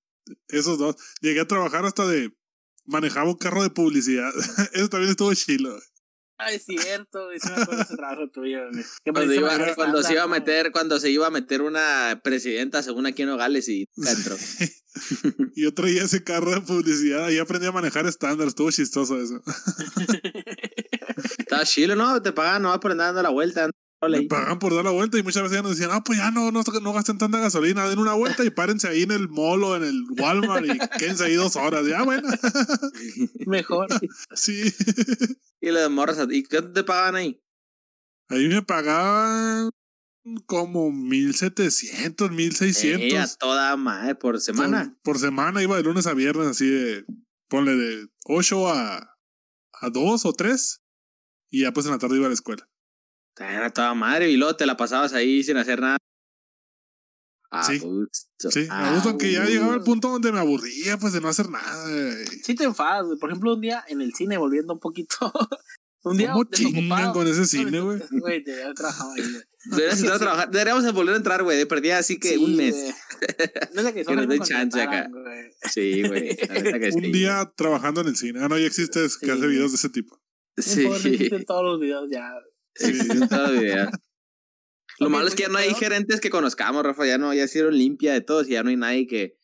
[0.49, 0.97] esos dos.
[1.21, 2.33] Llegué a trabajar hasta de.
[2.87, 4.31] Manejaba un carro de publicidad.
[4.73, 5.79] Eso también estuvo chilo.
[6.41, 7.49] Ah, es cierto, ese
[7.97, 8.61] trabajo tuyo,
[9.13, 9.51] Cuando, iba-
[10.05, 10.29] se iba a ¿no?
[10.31, 13.87] meter, cuando se iba a meter una presidenta según aquí en Nogales y
[15.57, 18.47] y yo traía ese carro de publicidad y aprendí a manejar estándar.
[18.47, 19.43] Estuvo chistoso eso.
[21.39, 22.23] Estaba chilo, ¿no?
[22.23, 23.69] Te pagaban nomás por andar dando la vuelta.
[24.01, 26.31] Me pagan por dar la vuelta y muchas veces ya nos decían, ah, pues ya
[26.31, 29.75] no, no, no gasten tanta gasolina, den una vuelta y párense ahí en el molo,
[29.75, 31.85] en el Walmart y quédense ahí dos horas.
[31.85, 32.29] Ya, bueno.
[33.47, 33.89] Mejor.
[34.35, 34.73] sí.
[35.61, 36.19] Y le morras.
[36.31, 37.43] ¿Y cuánto te pagaban ahí?
[38.29, 39.71] Ahí me pagaban
[40.47, 43.03] como 1700, 1600.
[43.03, 44.97] Eh, a toda madre por semana.
[45.03, 47.05] Por, por semana iba de lunes a viernes, así de,
[47.49, 49.17] ponle de 8 a,
[49.73, 50.85] a 2 o 3.
[51.51, 52.69] Y ya pues en la tarde iba a la escuela.
[53.41, 54.31] A toda madre.
[54.31, 55.97] Y luego te la pasabas ahí sin hacer nada.
[57.51, 57.79] A Sí.
[57.79, 58.51] gusto.
[58.51, 61.29] Sí, a a gusto, aunque ya llegaba al punto donde me aburría, pues de no
[61.29, 61.83] hacer nada.
[61.89, 62.27] güey.
[62.45, 63.19] Sí te enfadas, güey.
[63.19, 65.17] Por ejemplo, un día en el cine, volviendo un poquito.
[66.05, 68.01] un día ¿Cómo chingan con ese cine, güey?
[68.11, 69.43] Güey, te había trabajado ahí, güey.
[69.65, 70.51] Deberíamos entrar a trabajar.
[70.51, 71.57] Deberíamos volver a entrar, güey.
[71.59, 72.75] De perdida así que Sí, un mes.
[72.75, 72.95] güey.
[73.75, 75.11] No sé que Que nos me chance acá.
[75.73, 76.37] Sí, güey.
[76.37, 77.13] que Un sí.
[77.13, 78.41] día trabajando en el cine.
[78.43, 80.21] Ah, no, ya existe es que hace videos de ese tipo.
[80.57, 80.87] Sí.
[80.87, 82.31] Repiten todos los videos ya.
[82.79, 82.93] Sí.
[85.01, 87.07] Lo malo es que ya pues, no hay gerentes que conozcamos, Rafa.
[87.07, 89.39] Ya no, ya hicieron limpia de todos y ya no hay nadie que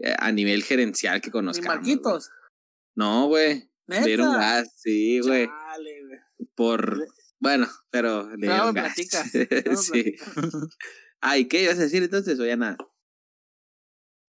[0.00, 1.76] eh, a nivel gerencial que conozcamos.
[1.76, 2.28] Marquitos.
[2.28, 2.38] güey.
[2.96, 3.70] No, güey.
[3.86, 5.48] Le dieron gas, sí, güey.
[6.54, 7.06] Por.
[7.38, 8.94] Bueno, pero le dieron gas.
[8.94, 9.30] platicas.
[9.92, 10.16] sí.
[11.20, 12.40] Ay, ¿qué ibas a decir entonces?
[12.40, 12.78] O ya nada.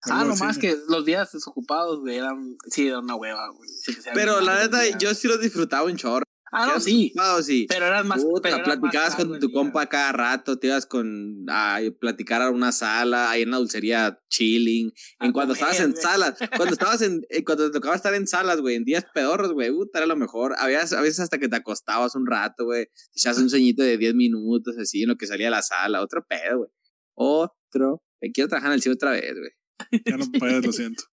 [0.02, 2.56] Ah, nomás que los días desocupados, güey, eran.
[2.70, 3.68] Sí, era una hueva, güey.
[3.68, 6.25] Sí, Pero la neta, yo sí lo disfrutaba un chorro.
[6.52, 7.12] Ah, no, Días sí.
[7.42, 7.66] sí.
[7.68, 8.22] Pero eran más.
[8.22, 9.54] Puta, pero más platicabas largo con tu día.
[9.54, 14.20] compa cada rato, te ibas con a platicar a una sala, ahí en la dulcería
[14.28, 14.92] chilling.
[15.18, 18.14] A En cuando comer, estabas en salas, cuando estabas en, eh, cuando te tocaba estar
[18.14, 20.54] en salas, güey, en días pedorros, güey, puta, era lo mejor.
[20.58, 23.98] Había a veces hasta que te acostabas un rato, güey, te echabas un sueñito de
[23.98, 26.70] 10 minutos, así, en lo que salía a la sala, otro pedo, güey.
[27.14, 28.02] Otro.
[28.20, 30.00] Me quiero trabajar en el cine otra vez, güey.
[30.06, 31.04] Ya no puedes, lo siento.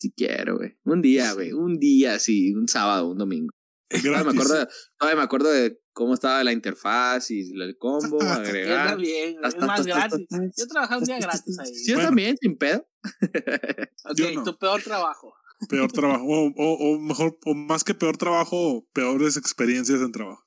[0.00, 0.76] Si quiero, güey.
[0.84, 3.54] Un día, güey, un día, sí, un sábado, un domingo.
[4.02, 4.26] Gratis.
[4.26, 8.96] me acuerdo, todavía me acuerdo de cómo estaba la interfaz y el combo, agregar.
[8.98, 10.26] bien, güey, tas, es más gratis.
[10.56, 11.70] Yo trabajaba un día gratis ahí.
[11.86, 12.08] Yo Bueno.
[12.08, 12.86] también, sin pedo.
[14.06, 14.42] Ok, Yo no.
[14.44, 15.34] tu peor trabajo.
[15.68, 16.24] Peor trabajo.
[16.26, 20.42] O, o, o mejor, o más que peor trabajo, peores experiencias en trabajo.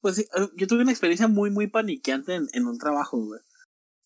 [0.00, 3.40] Pues sí, eh, yo tuve una experiencia muy, muy paniqueante en, en un trabajo, güey.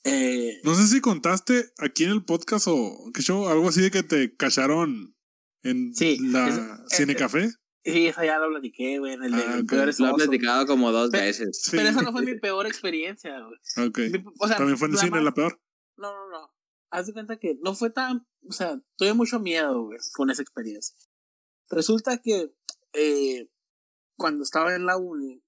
[0.04, 3.90] Eh, No sé si contaste aquí en el podcast o qué show, algo así de
[3.90, 5.16] que te cacharon
[5.62, 7.48] en Sí, la es- Cine es- Café.
[7.84, 9.68] Sí, esa ya lo platiqué, güey, en el de Ah, ok.
[9.68, 11.60] peores Lo he platicado como dos veces.
[11.62, 11.76] Sí.
[11.76, 13.88] Pero esa no fue mi peor experiencia, güey.
[13.88, 13.98] Ok.
[14.12, 15.60] Mi- O sea, También fue en el la cine más- la peor.
[15.96, 16.54] No, no, no.
[16.90, 18.26] Haz de cuenta que no fue tan.
[18.48, 20.94] O sea, tuve mucho miedo, güey, con esa experiencia.
[21.70, 22.54] Resulta que
[22.92, 23.48] eh,
[24.16, 25.42] cuando estaba en la uni,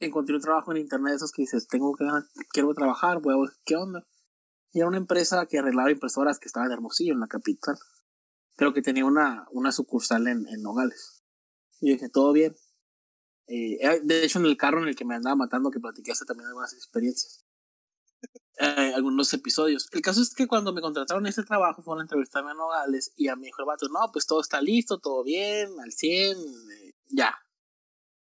[0.00, 2.04] encontré un trabajo en internet de esos que dices, tengo que
[2.52, 4.04] quiero trabajar, voy a ver qué onda.
[4.72, 7.76] Y era una empresa que arreglaba impresoras que estaba en Hermosillo, en la capital.
[8.56, 11.21] Pero que tenía una, una sucursal en, en Nogales.
[11.82, 12.54] Y yo dije, todo bien.
[13.48, 16.12] Eh, era- de hecho, en el carro en el que me andaba matando, que platiqué
[16.26, 17.44] también algunas experiencias
[18.58, 19.88] eh, algunos episodios.
[19.92, 23.28] El caso es que cuando me contrataron ese trabajo fueron a entrevistarme a Nogales y
[23.28, 26.92] a mi hijo el vato, no, pues todo está listo, todo bien, al 100, eh,
[27.10, 27.34] ya.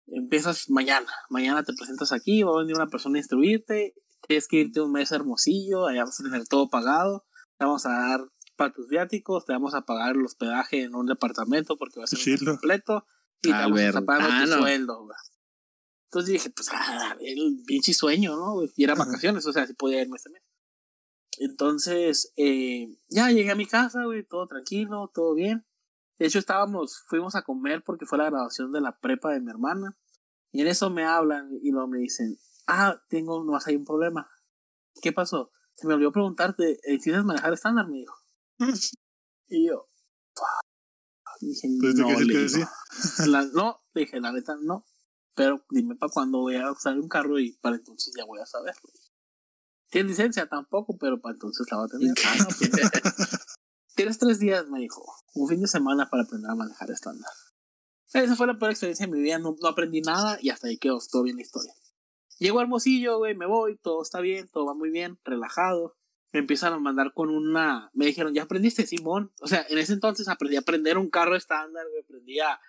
[0.07, 3.93] Empiezas mañana, mañana te presentas aquí, va a venir una persona a instruirte,
[4.27, 7.25] tienes que irte un mes a Hermosillo, allá vas a tener todo pagado,
[7.57, 8.21] te vamos a dar
[8.55, 12.07] para tus viáticos, te vamos a pagar el hospedaje en un departamento porque va a
[12.07, 12.19] ser
[12.53, 13.05] completo
[13.41, 15.17] y te vamos a estar pagando tu sueldo, güey.
[16.05, 18.61] Entonces dije, pues, ah, el pinche sueño, ¿no?
[18.75, 20.41] Y era vacaciones, o sea, si podía irme ese mes.
[21.39, 25.65] Entonces, eh, ya llegué a mi casa, güey, todo tranquilo, todo bien.
[26.17, 29.51] De hecho, estábamos, fuimos a comer porque fue la graduación de la prepa de mi
[29.51, 29.95] hermana.
[30.51, 34.27] Y en eso me hablan y luego me dicen, ah, tengo, no hay un problema.
[35.01, 35.51] ¿Qué pasó?
[35.73, 37.87] Se me olvidó preguntarte, eh, ¿tienes manejar estándar?
[37.87, 38.15] Me dijo.
[39.49, 39.87] Y yo.
[41.41, 42.69] Dije, Pues, ¿de no, le que digo, decía?
[43.27, 44.85] la- no, dije, la neta, no.
[45.35, 48.45] Pero dime para cuándo voy a usar un carro y para entonces ya voy a
[48.45, 48.73] saber.
[49.89, 50.47] ¿Tienes licencia?
[50.47, 52.13] Tampoco, pero para entonces la va a tener.
[52.25, 52.71] Ah, no, pues,
[53.95, 55.03] Tienes tres días, me dijo.
[55.33, 57.31] Un fin de semana para aprender a manejar estándar.
[58.13, 59.37] Esa fue la peor experiencia de mi vida.
[59.39, 61.73] No, no aprendí nada y hasta ahí quedó todo bien la historia.
[62.39, 65.95] Llego a Hermosillo, güey, me voy, todo está bien, todo va muy bien, relajado.
[66.33, 67.89] Me empiezan a mandar con una.
[67.93, 69.31] Me dijeron, ¿ya aprendiste, Simón?
[69.41, 72.59] O sea, en ese entonces aprendí a aprender un carro estándar, güey, aprendí a.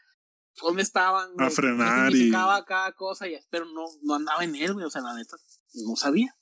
[0.60, 1.34] ¿Dónde estaban?
[1.34, 1.50] güey?
[1.50, 3.28] frenar ¿Qué y- cada cosa?
[3.28, 5.36] Y, pero no, no andaba en él, güey, o sea, la neta,
[5.86, 6.34] no sabía.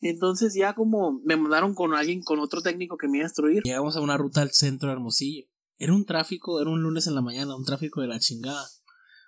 [0.00, 3.62] Entonces ya como me mandaron con alguien, con otro técnico que me iba a instruir.
[3.64, 5.48] Llegamos a una ruta al centro de Hermosillo.
[5.76, 8.66] Era un tráfico, era un lunes en la mañana, un tráfico de la chingada.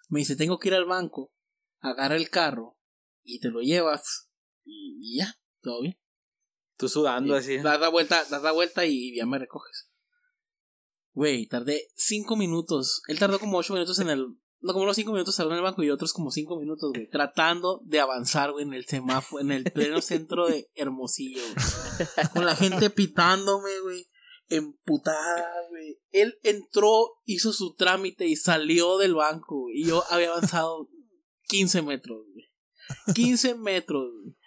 [0.09, 1.33] Me dice, tengo que ir al banco,
[1.81, 2.77] agarra el carro
[3.23, 4.29] y te lo llevas
[4.65, 5.99] y ya, todo bien.
[6.81, 7.59] Tú sudando así.
[7.59, 9.91] Das la vuelta, das la vuelta y ya me recoges.
[11.13, 13.03] Güey, tardé cinco minutos.
[13.07, 14.27] Él tardó como ocho minutos en el.
[14.63, 17.09] No, como unos cinco minutos tardó en el banco y otros como cinco minutos, güey.
[17.11, 22.29] Tratando de avanzar, güey, en el semáforo, en el pleno centro de Hermosillo, güey.
[22.33, 24.07] Con la gente pitándome, güey.
[24.49, 26.01] Emputada, güey.
[26.13, 29.67] Él entró, hizo su trámite y salió del banco.
[29.71, 30.89] Y yo había avanzado
[31.49, 33.15] 15 metros, güey.
[33.15, 34.39] 15 metros, güey.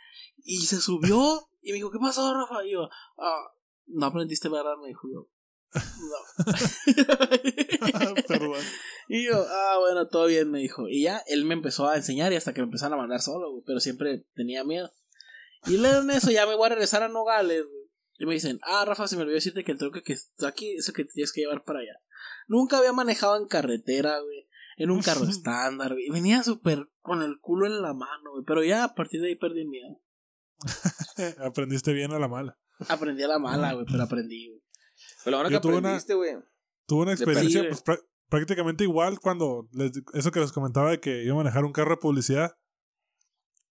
[0.43, 2.65] Y se subió y me dijo, ¿qué pasó, Rafa?
[2.65, 3.53] Y yo, ah,
[3.87, 5.29] no aprendiste verdad, me dijo yo.
[5.73, 6.45] No.
[8.27, 8.61] Perdón.
[9.07, 10.87] y yo, ah, bueno, todo bien, me dijo.
[10.87, 13.51] Y ya, él me empezó a enseñar y hasta que me empezaron a mandar solo,
[13.51, 14.91] güey, pero siempre tenía miedo.
[15.65, 17.83] Y luego en eso ya me voy a regresar a Nogales, güey.
[18.19, 20.75] Y me dicen, ah, Rafa, se me olvidó decirte que el troque que está aquí
[20.75, 21.99] es el que te tienes que llevar para allá.
[22.47, 24.47] Nunca había manejado en carretera, güey.
[24.77, 26.07] En un carro estándar, güey.
[26.07, 28.43] y Venía súper con el culo en la mano, güey.
[28.45, 29.99] Pero ya a partir de ahí perdí miedo.
[31.45, 32.57] Aprendiste bien a la mala.
[32.89, 34.61] Aprendí a la mala, güey, pero aprendí, güey.
[35.23, 36.35] Pero bueno Yo que tuve una- aprendiste, güey.
[36.85, 41.23] Tuve una experiencia pues, prá- prácticamente igual cuando les- eso que les comentaba de que
[41.23, 42.57] iba a manejar un carro de publicidad.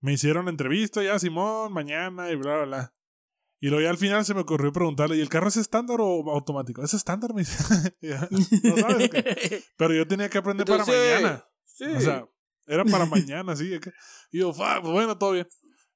[0.01, 2.95] Me hicieron entrevista ya, Simón, mañana y bla, bla, bla.
[3.61, 6.31] Y luego ya al final se me ocurrió preguntarle, ¿y el carro es estándar o
[6.33, 6.83] automático?
[6.83, 7.57] Es estándar, me dice.
[8.65, 9.63] ¿No sabes o qué?
[9.77, 11.45] Pero yo tenía que aprender para mañana.
[11.65, 11.85] Sí.
[11.85, 12.27] O sea,
[12.67, 13.79] era para mañana, sí.
[14.33, 15.47] Y yo, "Fuck, pues bueno, todo bien.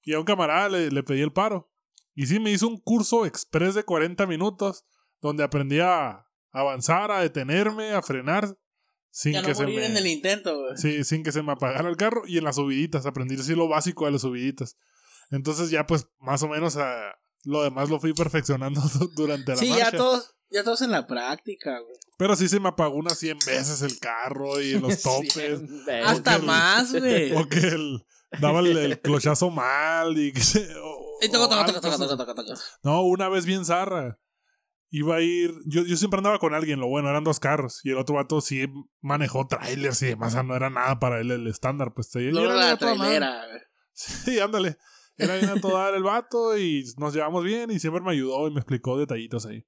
[0.06, 1.70] Y a un camarada le, le pedí el paro.
[2.14, 4.86] Y sí, me hizo un curso express de 40 minutos
[5.20, 8.56] donde aprendí a avanzar, a detenerme, a frenar
[9.10, 9.84] sin ya que no se me...
[9.84, 10.56] en el intento.
[10.76, 13.68] Sí, sin que se me apagara el carro y en las subiditas, aprendí así lo
[13.68, 14.76] básico de las subiditas.
[15.30, 17.14] Entonces ya pues más o menos a,
[17.44, 18.80] lo demás lo fui perfeccionando
[19.16, 19.90] durante la Sí, marcha.
[19.90, 21.96] ya todos, ya todos en la práctica, güey.
[22.18, 25.60] Pero sí se me apagó unas 100 veces el carro y los topes.
[26.04, 27.32] Hasta el- más, güey.
[27.32, 28.04] o que el,
[28.40, 30.68] daba el, el clochazo mal y que se...
[32.82, 34.18] No, una vez bien zarra.
[34.90, 35.52] Iba a ir.
[35.66, 37.80] Yo, yo siempre andaba con alguien, lo bueno, eran dos carros.
[37.84, 38.66] Y el otro vato sí
[39.00, 40.34] manejó trailers y demás.
[40.44, 41.92] no era nada para él el estándar.
[41.94, 42.30] Pues te
[42.76, 43.44] trailera.
[43.92, 44.76] Sí, ándale.
[45.16, 48.46] Era bien a todo dar el vato y nos llevamos bien y siempre me ayudó
[48.48, 49.66] y me explicó detallitos ahí.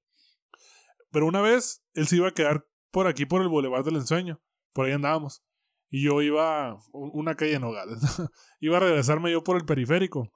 [1.11, 4.41] Pero una vez él se iba a quedar por aquí, por el Boulevard del Ensueño.
[4.73, 5.43] Por ahí andábamos.
[5.89, 7.99] Y yo iba, una calle en Nogales,
[8.59, 10.31] iba a regresarme yo por el periférico.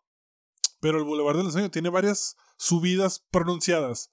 [0.80, 4.12] Pero el Boulevard del Ensueño tiene varias subidas pronunciadas.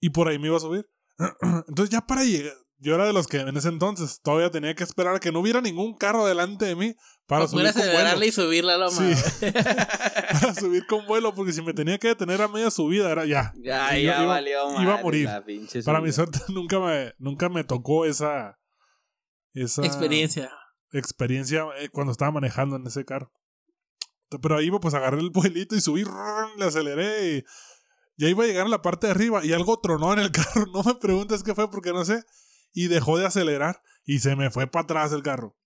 [0.00, 0.86] Y por ahí me iba a subir.
[1.68, 4.84] Entonces ya para llegar, yo era de los que en ese entonces todavía tenía que
[4.84, 6.94] esperar a que no hubiera ningún carro delante de mí
[7.26, 8.24] para poder subir con vuelo.
[8.24, 8.92] y subir la loma.
[8.92, 9.14] Sí.
[10.40, 13.52] para subir con vuelo, porque si me tenía que detener a media subida, era ya.
[13.56, 15.24] Ya, ya iba- valió iba a morir.
[15.24, 15.42] la
[15.84, 18.58] Para mi suerte nunca me, nunca me tocó esa,
[19.62, 20.50] esa Experiencia.
[20.92, 23.32] experiencia eh, cuando estaba manejando en ese carro.
[24.42, 26.04] Pero ahí pues agarré el vuelito y subí,
[26.56, 27.44] le aceleré y
[28.16, 30.66] ya iba a llegar a la parte de arriba y algo tronó en el carro.
[30.72, 32.22] No me preguntes qué fue porque no sé.
[32.72, 35.56] Y dejó de acelerar y se me fue para atrás el carro.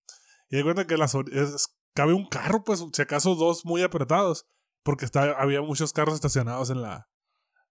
[0.50, 4.46] Y de cuenta que las, es- cabe un carro, pues si acaso dos muy apretados.
[4.82, 7.08] Porque está, había muchos carros estacionados en la,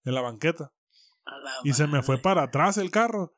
[0.04, 0.72] en la banqueta.
[1.26, 3.34] La Y se me fue para atrás el carro.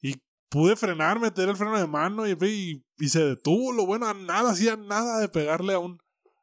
[0.00, 3.72] Y pude frenar, meter el freno de mano y, y, y se detuvo.
[3.72, 5.98] Lo bueno, a nada, hacía nada de pegarle a un,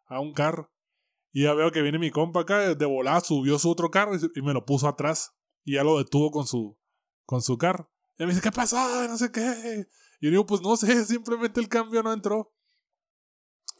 [0.07, 0.73] a un carro.
[1.31, 4.41] Y ya veo que viene mi compa acá, de volada subió su otro carro y,
[4.41, 5.31] me lo puso atrás.
[5.63, 6.75] Y ya lo detuvo con su,
[7.25, 7.91] con su carro.
[8.17, 8.77] Y me dice, ¿qué pasó?
[9.07, 9.85] No sé qué.
[10.19, 12.51] Y yo digo, pues no sé, simplemente el cambio no entró.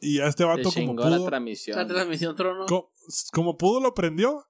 [0.00, 1.76] Y ya este Te vato como chingó la pudo, transmisión.
[1.76, 2.66] La transmisión trono.
[2.66, 2.92] co-
[3.32, 4.46] como pudo lo prendió.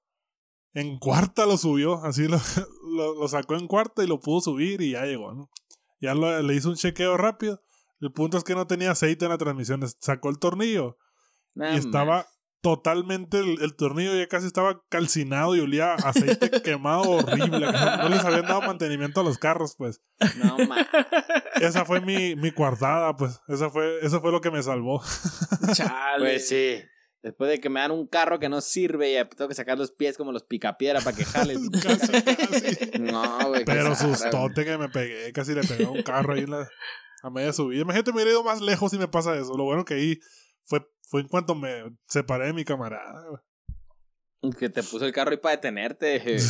[0.73, 2.37] En cuarta lo subió, así lo,
[2.95, 5.49] lo, lo sacó en cuarta y lo pudo subir y ya llegó, ¿no?
[6.01, 7.61] Ya lo- le hizo un chequeo rápido.
[8.01, 9.81] El punto es que no tenía aceite en la transmisión.
[9.99, 10.97] Sacó el tornillo
[11.55, 12.25] y estaba
[12.61, 17.71] totalmente, el, el tornillo ya casi estaba calcinado y olía aceite quemado horrible.
[17.71, 20.01] No, no les habían dado mantenimiento a los carros, pues.
[20.43, 20.85] No, man.
[21.55, 23.39] Esa fue mi, mi coartada, pues.
[23.47, 25.01] Esa fue, eso fue lo que me salvó.
[25.73, 26.19] Chale.
[26.19, 26.79] Pues sí.
[27.23, 29.91] Después de que me dan un carro que no sirve y tengo que sacar los
[29.91, 31.53] pies como los picapiedra para que jale.
[31.83, 32.99] Casi, casi.
[32.99, 33.63] No, güey.
[33.63, 36.67] Pero sustote que me pegué, casi le pegué a un carro ahí en la,
[37.21, 37.81] a media subida.
[37.81, 39.55] Imagínate, me hubiera ido más lejos si me pasa eso.
[39.55, 40.19] Lo bueno que ahí
[40.63, 43.43] fue, fue en cuanto me separé de mi camarada.
[44.57, 46.37] Que te puso el carro ahí para detenerte.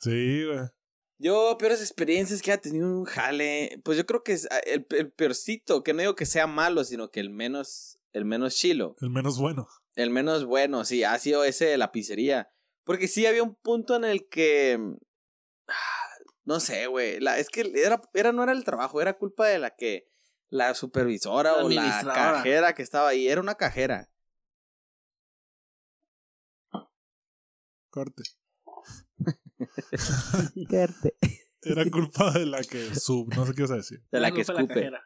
[0.00, 0.68] Sí, güey.
[1.16, 3.80] Yo, peores experiencias que ha tenido un jale.
[3.84, 6.84] Pues yo creo que es ah, el, el peorcito, que no digo que sea malo,
[6.84, 8.96] sino que el menos, el menos chilo.
[9.02, 9.68] El menos bueno.
[9.94, 12.50] El menos bueno, sí, ha sido ese de la pizzería.
[12.84, 14.78] Porque sí había un punto en el que.
[16.44, 17.20] No sé, güey.
[17.20, 20.08] la- Es que era, era, no era el trabajo, era culpa de la que.
[20.48, 23.26] La supervisora La o la cajera que estaba ahí.
[23.28, 24.10] Era una cajera.
[27.90, 28.22] Corte.
[31.62, 33.34] Era culpa de la que sub.
[33.34, 34.02] No sé qué ibas a decir.
[34.10, 34.74] De la que fue la escupe.
[34.74, 35.02] cajera.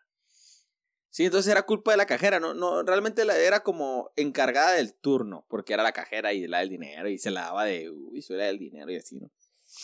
[1.10, 4.94] Sí, entonces era culpa de la cajera, no, no, realmente la- era como encargada del
[4.94, 8.20] turno, porque era la cajera y la del dinero, y se la daba de, uy,
[8.22, 9.30] soy la del dinero y así, ¿no?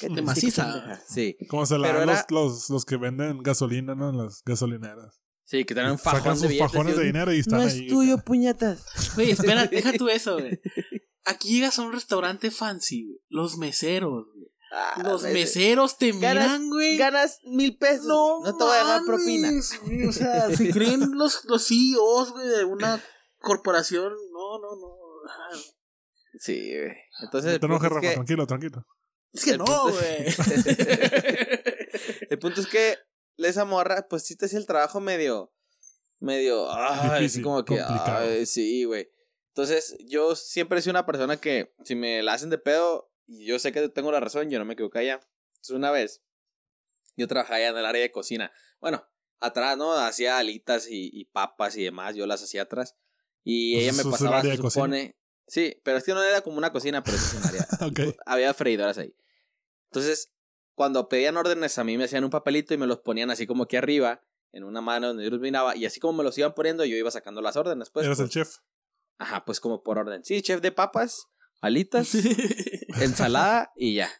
[0.00, 1.00] ¿Qué De te maciza.
[1.06, 4.10] Sí, Como se la dan era- los, los, los que venden gasolina, ¿no?
[4.10, 5.20] En las gasolineras.
[5.44, 6.72] sí, que Sacan fajón de sus billetes.
[6.72, 7.86] fajones de dinero y están no ahí.
[7.86, 8.84] es tuyo, puñetas.
[9.14, 10.60] Güey, espera, deja tú eso, güey.
[11.26, 13.18] Aquí llegas a un restaurante fancy.
[13.30, 14.26] Los meseros.
[14.76, 16.96] Ah, Los meseros te Ganas- miran, güey.
[16.96, 18.06] Ganas mil pesos.
[18.06, 19.50] No, te voy a dejar propina.
[19.84, 23.00] güey, O sea, se creen los, los CEOs, güey, de una
[23.40, 24.12] corporación.
[24.32, 24.96] No, no, no.
[25.28, 25.56] Ah,
[26.40, 26.90] Sí, güey.
[27.22, 28.84] Entonces, No te enojes, punto Rafa, que- tranquilo, tranquilo.
[29.32, 30.26] Es que El no, punto- güey.
[32.30, 32.98] el punto es que
[33.38, 35.52] esa morra, pues sí te hacía el trabajo medio,
[36.20, 38.28] medio, ay, así Difícil, como que, complicado.
[38.28, 39.08] ay, sí, güey.
[39.48, 43.46] Entonces, yo siempre he sido una persona que, si me la hacen de pedo, y
[43.46, 45.20] yo sé que tengo la razón, yo no me quedo callado.
[45.56, 46.22] Entonces, una vez,
[47.16, 48.52] yo trabajaba allá en el área de cocina.
[48.80, 49.06] Bueno,
[49.40, 49.92] atrás, ¿no?
[49.94, 52.96] Hacía alitas y, y papas y demás, yo las hacía atrás.
[53.42, 54.70] Y Pues ella me el pasaba, se cocina.
[54.70, 55.16] supone...
[55.46, 58.16] Sí, pero es que no era como una cocina, pero es un área Ok.
[58.24, 59.14] había freidoras ahí.
[59.90, 60.32] Entonces,
[60.74, 63.64] cuando pedían órdenes, a mí me hacían un papelito y me los ponían así como
[63.64, 66.54] aquí arriba, en una mano donde yo los miraba, y así como me los iban
[66.54, 67.90] poniendo, yo iba sacando las órdenes.
[67.90, 68.56] Pues, Eres el por- chef.
[69.18, 70.24] Ajá, pues como por orden.
[70.24, 71.26] Sí, chef de papas,
[71.60, 72.08] alitas,
[73.00, 74.10] ensalada y ya.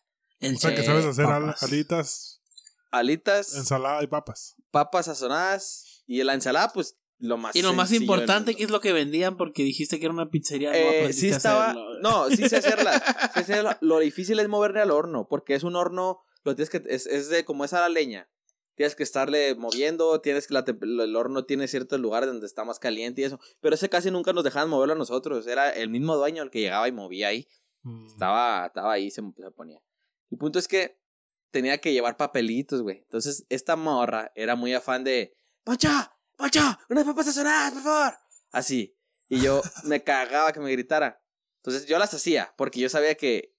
[0.41, 1.63] O sea, que sabes hacer papas.
[1.63, 2.43] alitas,
[2.91, 4.57] Alitas, ensalada y papas.
[4.71, 8.55] papas sazonadas y la ensalada, pues lo más Y lo más importante.
[8.55, 9.37] ¿qué es lo que vendían?
[9.37, 10.71] Porque dijiste que era una pizzería.
[10.71, 11.71] no Eh, sí estaba.
[11.71, 12.01] hacerlo.
[12.01, 12.93] No, sí sé hacerla.
[13.35, 13.79] sí sé hacerla.
[13.81, 17.29] Lo difícil es moverle al horno, porque es un horno, lo tienes que, es, es
[17.31, 18.29] de como es a la leña.
[18.77, 22.81] Tienes que estarle moviendo, tienes que la el horno tiene ciertos lugares donde está más
[22.81, 23.39] caliente y eso.
[23.61, 25.47] Pero ese casi nunca nos dejaban moverlo a nosotros.
[25.47, 27.47] Era el mismo dueño el que llegaba y movía ahí.
[27.85, 28.07] Mm.
[28.07, 29.81] Estaba, estaba ahí, se, se ponía.
[30.31, 30.99] El punto es que
[31.51, 32.99] tenía que llevar papelitos, güey.
[32.99, 36.13] Entonces, esta morra era muy afán de, ¡Pancha!
[36.37, 36.79] ¡Pancha!
[36.91, 38.15] ¡Unas papas sazonadas, por favor!
[38.53, 38.97] Así.
[39.29, 41.23] Y yo me cagaba que me gritara.
[41.59, 43.55] Entonces, yo las hacía, porque yo sabía que,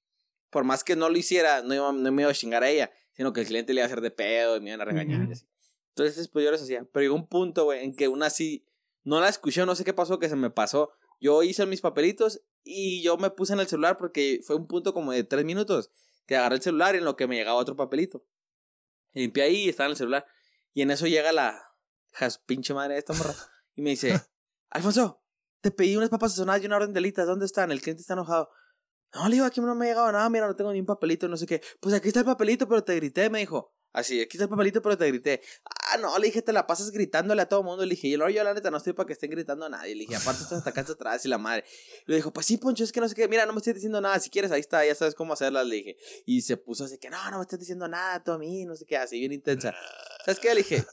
[0.50, 2.92] por más que no lo hiciera, no, iba, no me iba a chingar a ella,
[3.14, 5.22] sino que el cliente le iba a hacer de pedo y me iban a regañar.
[5.22, 5.32] y Ujú.
[5.34, 5.48] así.
[5.90, 6.86] Entonces, pues yo les hacía.
[6.92, 8.66] Pero llegó un punto, güey, en que una así,
[9.04, 10.92] no la escuché, no sé qué pasó, que se me pasó.
[11.22, 14.94] Yo hice mis papelitos y yo me puse en el celular porque fue un punto
[14.94, 15.92] como de tres minutos
[16.26, 18.24] que agarré el celular y en lo que me llegaba otro papelito.
[19.14, 20.26] Y limpié ahí y estaba en el celular.
[20.74, 21.62] Y en eso llega la
[22.12, 23.36] jas, pinche madre de esta morra
[23.76, 24.20] y me dice,
[24.70, 25.22] Alfonso,
[25.62, 27.72] te pedí unas papas sazonadas y una orden de alitas, ¿dónde están?
[27.72, 28.50] El cliente está enojado.
[29.14, 31.28] No, le digo, aquí no me ha llegado nada, mira, no tengo ni un papelito,
[31.28, 31.62] no sé qué.
[31.80, 33.74] Pues aquí está el papelito, pero te grité, me dijo.
[33.96, 35.42] Así, aquí está el papelito, pero te grité.
[35.64, 37.86] Ah, no, le dije, te la pasas gritándole a todo el mundo.
[37.86, 39.96] Le dije, yo, no, yo la neta no estoy para que estén gritando a nadie.
[39.96, 41.64] Le dije, aparte estás hasta acá atrás y la madre.
[42.06, 43.28] Le dijo, pues sí, Poncho, es que no sé qué.
[43.30, 44.20] Mira, no me estoy diciendo nada.
[44.20, 45.64] Si quieres, ahí está, ya sabes cómo hacerla.
[45.64, 45.98] Le dije.
[46.26, 48.76] Y se puso así que, no, no me estás diciendo nada tú a mí, no
[48.76, 49.74] sé qué, así bien intensa.
[50.26, 50.50] ¿Sabes qué?
[50.50, 50.86] Le dije,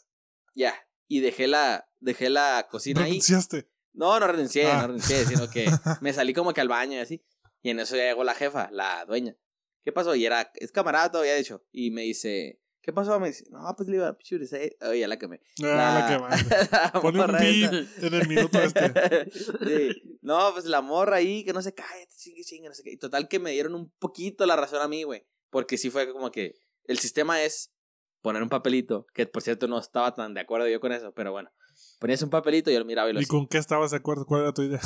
[0.54, 0.74] ya.
[1.08, 3.10] Y dejé la, dejé la cocina ahí.
[3.10, 3.68] ¿Renunciaste?
[3.94, 4.82] No, no renuncié, Ah.
[4.82, 5.66] no renuncié, sino que
[6.00, 7.24] me salí como que al baño y así.
[7.62, 9.36] Y en eso ya llegó la jefa, la dueña.
[9.84, 10.14] ¿Qué pasó?
[10.14, 11.66] Y era, es camarada todavía, de hecho.
[11.72, 13.18] Y me dice, ¿qué pasó?
[13.20, 15.40] Me dice, no, pues le iba, pichuri, se- Oye, ya la quemé.
[15.62, 16.28] Ah, la que va.
[16.94, 18.06] la Pone un beat esa.
[18.06, 19.30] en el minuto este.
[19.32, 20.18] Sí.
[20.20, 22.92] No, pues la morra ahí, que no se cae, chingue, chingue, no sé qué.
[22.92, 25.26] Y total que me dieron un poquito la razón a mí, güey.
[25.50, 26.54] Porque sí fue como que
[26.84, 27.72] el sistema es
[28.20, 31.32] poner un papelito, que por cierto no estaba tan de acuerdo yo con eso, pero
[31.32, 31.50] bueno.
[31.98, 33.30] Ponías un papelito y yo lo miraba y lo ¿Y hacía.
[33.30, 34.26] con qué estabas de acuerdo?
[34.26, 34.80] ¿Cuál era tu idea?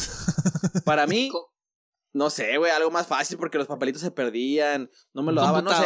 [0.84, 1.30] Para mí,
[2.16, 5.62] no sé, güey, algo más fácil porque los papelitos se perdían, no me lo daban,
[5.64, 5.84] no sé.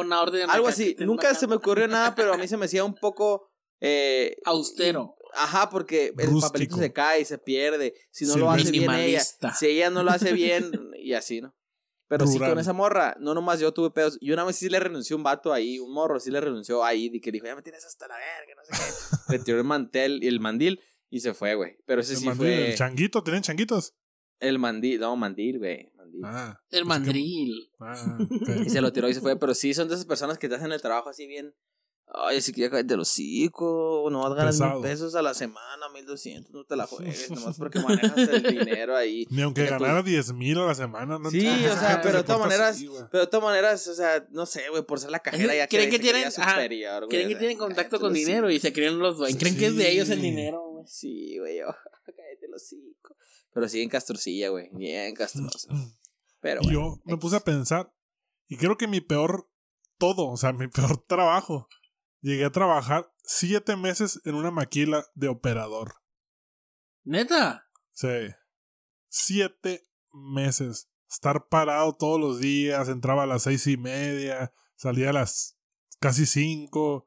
[0.00, 0.48] una orden.
[0.48, 0.94] Algo así.
[1.00, 3.50] Nunca se me ocurrió nada, pero a mí se me hacía un poco
[3.80, 5.16] eh, Austero.
[5.34, 6.40] Ajá, porque el Rústico.
[6.46, 7.92] papelito se cae y se pierde.
[8.12, 9.20] Si no lo hace bien ella.
[9.58, 11.52] Si ella no lo hace bien, y así, ¿no?
[12.06, 14.16] Pero sí, con esa morra, no nomás yo tuve pedos.
[14.20, 17.10] Y una vez sí le renunció un vato ahí, un morro, sí le renunció ahí,
[17.12, 18.84] y que dijo, ya me tienes hasta la verga, no sé
[19.26, 19.32] qué.
[19.38, 21.78] Retiró el mantel y el mandil y se fue, güey.
[21.84, 22.70] Pero ese El sí mandil, fue.
[22.70, 23.94] el changuito, ¿tienen changuitos?
[24.48, 25.90] El mandil, no, mandil, güey.
[25.96, 26.20] Mandil.
[26.24, 27.70] Ah, El mandril.
[27.80, 28.18] ah,
[28.66, 29.36] Y se lo tiró y se fue.
[29.38, 31.54] Pero sí, son de esas personas que te hacen el trabajo así bien.
[32.06, 34.06] Ay, así que ya cállate los hocico.
[34.12, 34.74] No vas a ganar Pesado.
[34.74, 36.52] mil pesos a la semana, mil doscientos.
[36.52, 37.30] No te la juegues.
[37.30, 39.26] nomás porque manejas el dinero ahí.
[39.30, 41.18] Ni aunque ganara 10 mil a la semana.
[41.18, 42.88] No Sí, o sea, pero de todas maneras- así.
[43.10, 45.90] Pero de todas maneras, o sea, no sé, güey, por ser la cajera ya ¿Creen
[45.90, 49.38] que tienen- superior, güey, Creen que tienen contacto con dinero y se creen los dueños.
[49.40, 50.84] Creen que es de ellos el dinero, güey.
[50.86, 51.66] Sí, güey, yo.
[52.04, 53.16] Cállate los cinco.
[53.54, 54.68] Pero sí en castrocilla, güey.
[54.72, 55.68] Bien castroso.
[56.40, 56.80] Pero Y bueno.
[56.80, 57.94] yo me puse a pensar,
[58.48, 59.48] y creo que mi peor
[59.96, 61.68] todo, o sea, mi peor trabajo,
[62.20, 65.94] llegué a trabajar siete meses en una maquila de operador.
[67.04, 67.66] Neta.
[67.92, 68.28] Sí.
[69.08, 70.90] Siete meses.
[71.08, 75.56] Estar parado todos los días, entraba a las seis y media, salía a las
[76.00, 77.06] casi cinco,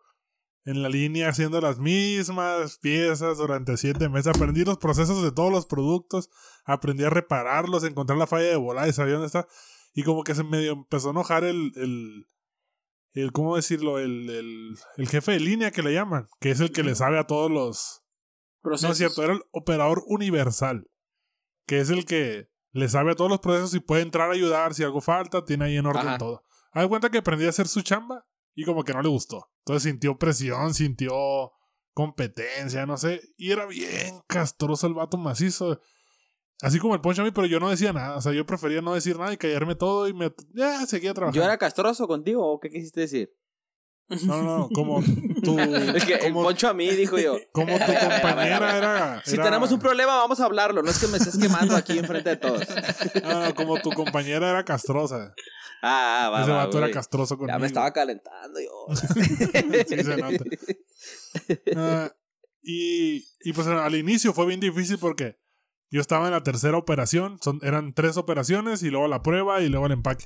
[0.67, 4.35] en la línea haciendo las mismas piezas durante siete meses.
[4.35, 6.29] Aprendí los procesos de todos los productos,
[6.65, 9.47] aprendí a repararlos, encontrar la falla de volada y sabía dónde está.
[9.93, 12.27] Y como que se medio empezó a enojar el, el,
[13.13, 13.97] el ¿cómo decirlo?
[13.97, 17.17] El, el, el jefe de línea que le llaman, que es el que le sabe
[17.17, 18.03] a todos los,
[18.57, 18.91] no Procesos.
[18.91, 20.91] es cierto, era el operador universal,
[21.65, 24.73] que es el que le sabe a todos los procesos y puede entrar a ayudar
[24.73, 26.17] si algo falta, tiene ahí en orden Ajá.
[26.17, 26.43] todo.
[26.73, 28.21] Haz cuenta que aprendí a hacer su chamba
[28.53, 29.47] y como que no le gustó.
[29.67, 31.51] Entonces sintió presión, sintió
[31.93, 35.81] competencia, no sé, y era bien castroso el vato macizo.
[36.61, 38.15] Así como el poncho a mí, pero yo no decía nada.
[38.15, 40.31] O sea, yo prefería no decir nada y callarme todo y me...
[40.55, 41.35] Ya, seguía trabajando.
[41.37, 43.29] ¿Yo era castroso contigo o qué quisiste decir?
[44.25, 45.03] No, no, no, como
[45.43, 45.59] tu...
[45.95, 47.35] Es que el poncho a mí, dijo yo.
[47.51, 49.21] como tu compañera era...
[49.25, 50.81] Si era- tenemos un problema, vamos a hablarlo.
[50.81, 52.63] No es que me estés quemando aquí enfrente de todos.
[53.21, 55.33] No, no, como tu compañera era castrosa.
[55.81, 57.55] Ah, ah, va, Ese va, vato era castroso conmigo.
[57.55, 58.95] Ya me estaba calentando yo.
[59.87, 60.43] Sí, se nota.
[61.75, 62.11] Ah,
[62.63, 65.37] y, y pues al inicio fue bien difícil porque
[65.89, 69.69] yo estaba en la tercera operación, son, eran tres operaciones y luego la prueba y
[69.69, 70.25] luego el empaque.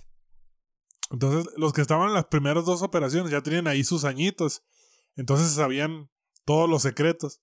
[1.12, 4.64] Entonces los que estaban en las primeras dos operaciones ya tenían ahí sus añitos,
[5.16, 6.10] entonces sabían
[6.45, 7.41] todos los secretos.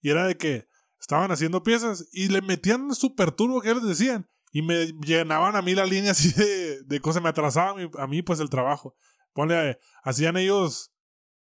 [0.00, 0.66] Y era de que
[0.98, 4.28] estaban haciendo piezas y le metían super turbo que les decían.
[4.52, 8.22] Y me llenaban a mí la línea así de, de cosas, me atrasaba a mí,
[8.22, 8.96] pues el trabajo.
[9.32, 10.90] Ponle, hacían ellos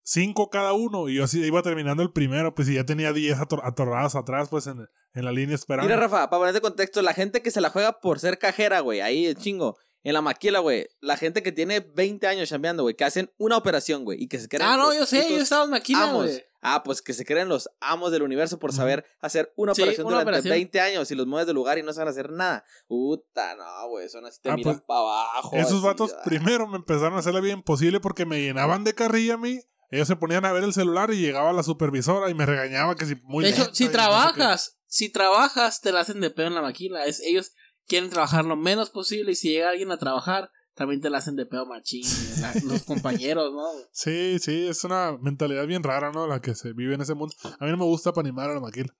[0.03, 3.39] cinco cada uno y yo así iba terminando el primero, pues y ya tenía diez
[3.39, 5.89] ator- atorradas atrás, pues en, en la línea esperando.
[5.89, 9.01] Mira, Rafa, para ponerte contexto, la gente que se la juega por ser cajera, güey,
[9.01, 9.77] ahí el chingo.
[10.03, 10.87] En la maquila, güey.
[11.01, 14.39] La gente que tiene 20 años chambeando, güey, que hacen una operación, güey, y que
[14.39, 14.67] se creen.
[14.69, 16.27] Ah, no, los yo sé, yo estaba en maquina, amos.
[16.27, 16.43] güey.
[16.63, 20.07] Ah, pues que se creen los amos del universo por saber hacer una Sí, operación
[20.07, 20.53] una durante operación.
[20.53, 22.65] 20 años y los mueves de lugar y no saben hacer nada.
[22.87, 25.57] Puta, no, güey, son así, te Ah, miran pues, para abajo.
[25.57, 26.23] Esos así, vatos ah.
[26.25, 29.61] primero me empezaron a hacer la vida imposible porque me llenaban de carrilla a mí.
[29.91, 33.07] Ellos se ponían a ver el celular y llegaba la supervisora y me regañaba que
[33.07, 33.91] si muy de hecho, si no sé qué.
[33.91, 37.07] trabajas, si trabajas, te la hacen de pedo en la maquila.
[37.07, 37.53] Es, ellos
[37.87, 41.37] quieren trabajar lo menos posible y si llega alguien a trabajar, también te la hacen
[41.37, 42.05] de pedo machín,
[42.41, 43.65] la- los compañeros, ¿no?
[43.93, 46.27] Sí, sí, es una mentalidad bien rara, ¿no?
[46.27, 47.35] La que se vive en ese mundo.
[47.59, 48.95] A mí no me gusta para animar a la maquila.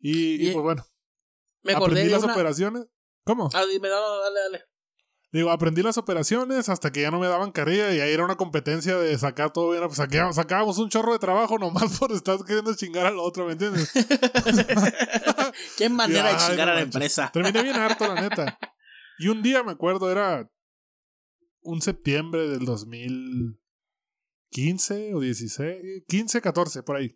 [0.00, 0.84] Y, y, pues bueno,
[1.62, 2.32] Me acordé aprendí de las una...
[2.34, 2.86] operaciones.
[3.24, 3.48] ¿Cómo?
[3.54, 4.64] Ah, dime, no, dale, dale.
[5.32, 8.36] Digo, aprendí las operaciones hasta que ya no me daban carrilla y ahí era una
[8.36, 9.82] competencia de sacar todo bien.
[9.86, 13.52] Pues saqueamos- sacábamos un chorro de trabajo nomás por estar queriendo chingar al otro, ¿me
[13.52, 13.90] entiendes?
[15.78, 17.30] Qué manera de chingar a la empresa.
[17.32, 18.58] Terminé bien harto, la neta.
[19.18, 20.50] Y un día me acuerdo, era
[21.62, 27.14] un septiembre del 2015 o 16, 15, 14, por ahí.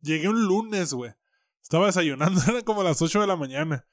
[0.00, 1.12] Llegué un lunes, güey.
[1.62, 3.86] Estaba desayunando, eran como las 8 de la mañana.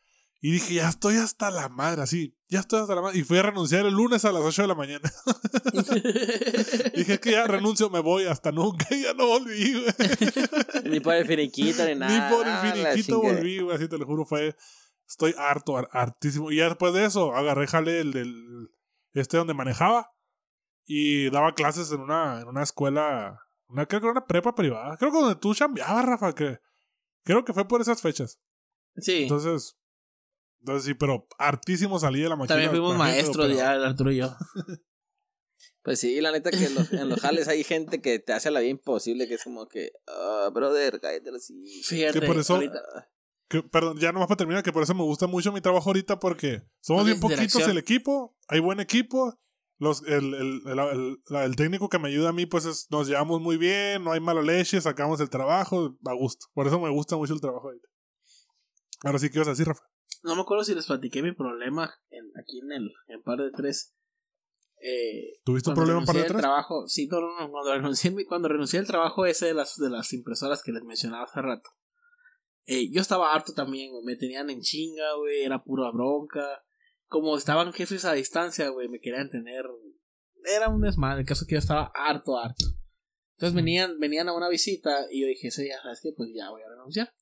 [0.44, 3.20] Y dije, ya estoy hasta la madre, así, ya estoy hasta la madre.
[3.20, 5.12] Y fui a renunciar el lunes a las 8 de la mañana.
[6.96, 8.86] dije, es que ya renuncio, me voy hasta nunca.
[9.02, 9.94] Ya no volví, güey.
[10.86, 12.30] Ni por el finiquito ni nada.
[12.30, 14.56] Ni por el finiquito volví, güey, así te lo juro, fue.
[15.08, 16.52] Estoy harto, har- hartísimo.
[16.52, 18.70] Y ya después de eso, agarré jale el del.
[19.14, 20.10] Este donde manejaba.
[20.86, 23.40] Y daba clases en una, en una escuela.
[23.68, 24.98] Una, creo que era una prepa privada.
[24.98, 26.60] Creo que donde tú chambeabas, Rafa, que.
[27.24, 28.40] Creo que fue por esas fechas.
[28.98, 29.78] Sí, Entonces.
[30.62, 32.48] Entonces sí, pero hartísimo salí de la máquina.
[32.56, 34.36] también fuimos maestros ya, el Arturo y yo.
[35.84, 38.52] Pues sí, la neta que en los, en los jales hay gente que te hace
[38.52, 41.60] la vida imposible, que es como que, ah, brother, cállate así.
[41.84, 42.84] Fíjate, Que por eso- ahorita-
[43.50, 46.20] Que, perdón, ya nomás para terminar, que por eso me gusta mucho mi trabajo ahorita,
[46.20, 49.40] porque somos No bien poquitos el equipo, hay buen equipo.
[49.80, 53.42] Los, el, el, el, el- técnico que me ayuda a mí, pues es- nos llevamos
[53.42, 56.46] muy bien, no hay mala leche, sacamos el trabajo, a gusto.
[56.54, 57.88] Por eso me gusta mucho el trabajo ahorita.
[59.04, 59.82] Ahora sí, ¿qué ibas a decir, Rafa?
[60.24, 63.52] No me acuerdo si les platiqué mi problema en, aquí en el en par de
[63.52, 63.96] tres.
[64.84, 66.38] Eh, ¿Tuviste un problema en par de tres?
[66.38, 69.90] trabajo, sí, no, no, no, cuando renuncié, cuando renuncié al trabajo ese de las, de
[69.90, 71.70] las impresoras que les mencionaba hace rato.
[72.66, 76.64] Eh, yo estaba harto también, güey, me tenían en chinga, güey, era pura bronca.
[77.08, 79.66] Como estaban jefes a distancia, güey, me querían tener.
[80.44, 82.66] Era un desmadre, el caso que yo estaba harto, harto.
[83.34, 86.50] Entonces venían, venían a una visita y yo dije, sí, ya sabes que pues ya
[86.52, 87.14] voy a renunciar.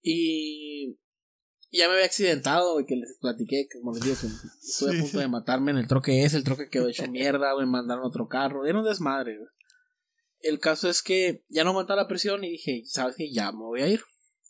[0.00, 0.96] Y
[1.78, 4.98] ya me había accidentado, güey, que les platiqué, que como les digo, que estuve Sí.
[4.98, 8.04] a punto de matarme en el troque ese, el troque quedó hecho mierda, güey, mandaron
[8.04, 9.48] otro carro, era un desmadre, güey.
[10.40, 13.30] El caso es que ya no aguantaba la presión y dije, ¿sabes qué?
[13.30, 14.00] Ya me voy a ir.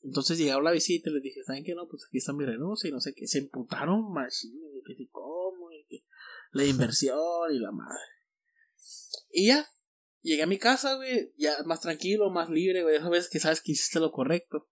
[0.02, 1.74] Entonces llegaron a la visita y les dije, ¿saben qué?
[1.74, 3.26] No, pues aquí está mi renuncia y no sé qué.
[3.26, 6.04] Se emputaron machín, y que si cómo, y que
[6.52, 7.18] la inversión
[7.52, 8.00] y la madre.
[9.32, 9.66] Y ya,
[10.22, 12.96] llegué a mi casa, güey, ya más tranquilo, más libre, güey.
[12.96, 14.68] Esa vez que sabes que hiciste lo correcto.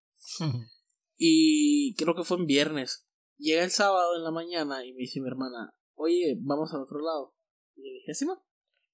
[1.19, 3.07] Y creo que fue en viernes.
[3.37, 7.01] Llega el sábado en la mañana y me dice mi hermana, oye, vamos al otro
[7.01, 7.35] lado.
[7.75, 8.41] Y le dije, sí, ma,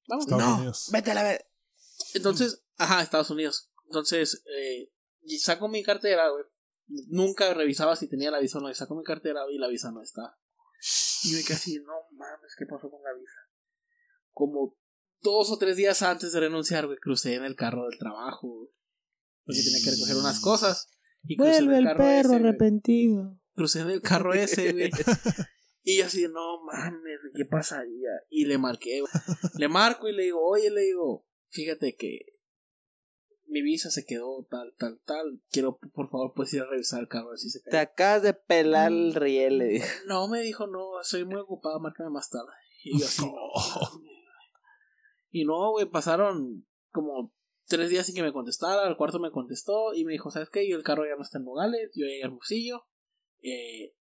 [0.09, 0.25] vamos.
[0.25, 0.57] Estados No.
[0.57, 0.89] Unidos.
[0.91, 1.45] Vete a la vez.
[2.15, 3.71] Entonces, ajá, Estados Unidos.
[3.87, 4.91] Entonces, eh,
[5.23, 6.45] y saco mi cartera, güey.
[7.09, 8.71] Nunca revisaba si tenía la visa o no.
[8.71, 10.37] Y saco mi cartera y la visa no está.
[11.25, 13.39] Y me quedé así, no mames, ¿qué pasó con la visa?
[14.33, 14.77] Como
[15.21, 18.69] dos o tres días antes de renunciar, güey, crucé en el carro del trabajo, güey.
[19.47, 20.91] Porque tenía que recoger unas cosas.
[21.27, 22.41] Y en el ese, güey.
[22.41, 23.39] arrepentido.
[23.55, 24.91] Crucé en el carro ese, güey.
[25.83, 28.11] Y yo así, no mames, ¿qué pasaría?
[28.31, 29.13] Y le marqué, güey.
[29.59, 32.21] Le marco y le digo, oye, le digo, fíjate que
[33.47, 35.41] mi visa se quedó tal, tal, tal.
[35.51, 38.23] Quiero, por favor, puedes ir a revisar el carro a ver si se Te acabas
[38.23, 39.87] de pelar el riel, le dije.
[40.07, 42.51] No, me dijo, no, estoy muy ocupado, márcame más tarde.
[42.83, 44.03] Y yo así, no.
[45.31, 47.33] Y no, güey, pasaron como
[47.67, 48.87] tres días sin que me contestara.
[48.87, 50.69] Al cuarto me contestó y me dijo, ¿sabes qué?
[50.69, 52.87] Yo el carro ya no está en Nogales, yo llegué a Hermosillo.
[53.43, 53.95] Eh,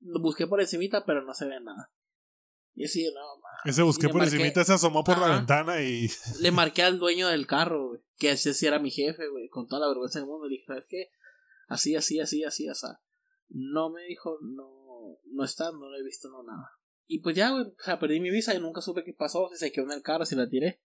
[0.00, 1.92] lo busqué por encimita, pero no se ve nada.
[2.74, 3.48] Y así, no, ma.
[3.64, 6.08] Ese busqué por marqué- encimita, se asomó por la ventana y.
[6.40, 8.00] Le marqué al dueño del carro.
[8.18, 9.48] Que ese sí era mi jefe, güey.
[9.48, 10.46] Con toda la vergüenza del mundo.
[10.46, 11.10] Le dije, ¿sabes qué?
[11.68, 12.86] Así, así, así, así, así.
[13.48, 16.70] No me dijo, no, no está, no lo he visto, no nada.
[17.06, 19.56] Y pues ya, güey, o sea, perdí mi visa y nunca supe qué pasó, si
[19.56, 20.80] se quedó en el carro, si la tiré.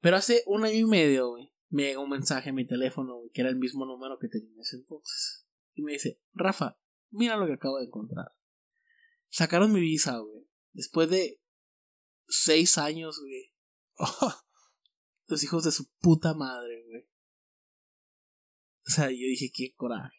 [0.00, 3.30] Pero hace un año y medio, güey, me llegó un mensaje a mi teléfono, güey,
[3.30, 5.46] que era el mismo número que tenía en ese entonces.
[5.74, 6.78] Y me dice, Rafa,
[7.10, 8.32] mira lo que acabo de encontrar.
[9.28, 10.46] Sacaron mi visa, güey.
[10.72, 11.40] Después de
[12.28, 13.54] seis años, güey.
[15.26, 17.02] Los hijos de su puta madre, güey.
[18.86, 20.16] O sea, yo dije, qué coraje.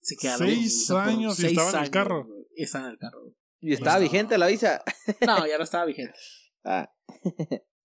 [0.00, 2.24] Se quedaron Seis años y seis estaba en el años, carro.
[2.24, 2.46] güey.
[2.54, 3.36] Estaba en el carro, güey.
[3.60, 4.02] ¿Y estaba No.
[4.02, 4.82] vigente la visa?
[5.26, 6.14] No, ya no estaba vigente.
[6.68, 6.90] Ah,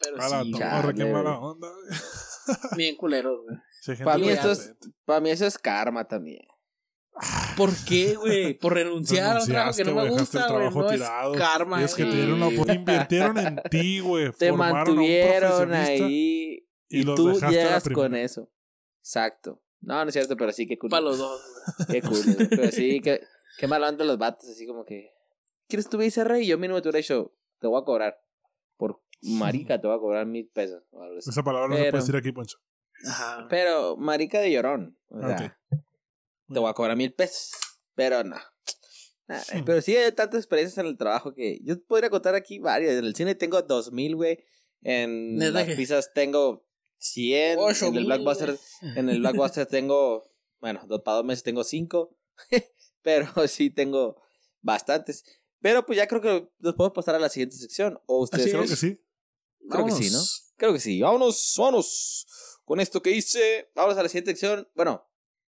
[0.00, 1.50] Pero A la sí, torre, chale, qué mala güey.
[1.52, 1.68] onda,
[2.76, 3.56] bien culeros, güey.
[3.82, 4.74] Sí, Para mí esto es-
[5.26, 6.46] eso es karma también.
[7.56, 8.54] ¿Por qué, güey?
[8.54, 11.80] Por renunciar a un trabajo que no me gusta, el No es trabajo karma.
[11.80, 14.30] Y es que te dieron la oportunidad, invirtieron en ti, güey.
[14.32, 18.48] Te mantuvieron ahí y y, los tú llegas con eso.
[19.00, 19.60] Exacto.
[19.80, 20.90] No, no es cierto, pero sí, qué cool.
[20.90, 21.40] Para los dos,
[21.88, 22.00] güey.
[22.00, 22.22] Qué cool.
[22.34, 22.48] güey.
[22.48, 23.22] Pero sí, qué,
[23.58, 25.10] qué mal onda los vatos, así como que.
[25.68, 26.36] ¿quieres tu BCR?
[26.40, 28.18] Y yo mínimo te hubiera dicho, te voy a cobrar.
[29.22, 30.82] Marica te voy a cobrar mil pesos.
[30.90, 31.30] o algo así.
[31.30, 32.58] Esa palabra no se Pero- puede decir aquí, Poncho.
[33.06, 33.46] Ajá.
[33.48, 34.98] Pero marica de llorón.
[35.08, 35.34] O sea,
[35.70, 35.78] Ok.
[36.52, 37.50] te voy a cobrar mil pesos.
[37.94, 38.36] Pero no.
[39.28, 39.64] Nah, Hmm.
[39.64, 42.94] Pero sí hay tantas experiencias en el trabajo que yo podría contar aquí varias.
[42.94, 44.38] En el cine tengo dos mil, güey.
[44.82, 45.74] En ¿Neta las que?
[45.76, 46.64] pizzas tengo
[46.98, 47.58] 100.
[47.60, 48.56] Ocho en el Blackbuster,
[48.96, 50.24] en el Blackbuster tengo,
[50.60, 52.16] bueno, dos, para dos meses tengo cinco.
[53.02, 54.20] pero sí tengo
[54.62, 55.24] bastantes.
[55.60, 57.98] Pero pues ya creo que nos podemos pasar a la siguiente sección.
[58.06, 58.98] O ustedes Así Creo que sí.
[59.68, 60.20] Creo que sí, ¿no?
[60.56, 61.00] Creo que sí.
[61.00, 62.26] Vámonos, vámonos.
[62.64, 64.68] Con esto que hice, vamos a la siguiente sección.
[64.74, 65.08] Bueno,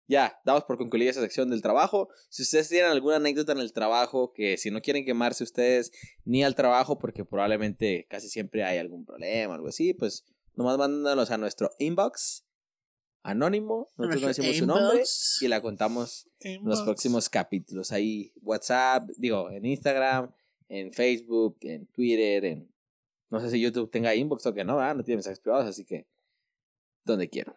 [0.08, 2.08] ya, damos por concluida esa sección del trabajo.
[2.28, 5.92] Si ustedes tienen alguna anécdota en el trabajo, que si no quieren quemarse ustedes
[6.24, 10.78] ni al trabajo, porque probablemente casi siempre hay algún problema o algo así, pues nomás
[10.78, 12.44] mándanos a nuestro inbox
[13.22, 13.90] anónimo.
[13.96, 15.42] Nosotros no decimos su nombre inbox.
[15.42, 17.90] y la contamos en los próximos capítulos.
[17.90, 20.32] Ahí, WhatsApp, digo, en Instagram,
[20.68, 22.75] en Facebook, en Twitter, en.
[23.30, 24.96] No sé si YouTube tenga inbox o que no, ¿verdad?
[24.96, 26.06] No tiene mensajes privados, así que.
[27.04, 27.54] Donde quiero.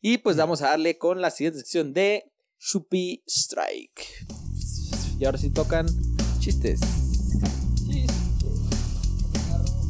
[0.00, 4.26] Y pues vamos a darle con la siguiente sección de Shupi Strike.
[5.18, 5.86] Y ahora sí tocan
[6.38, 6.80] chistes.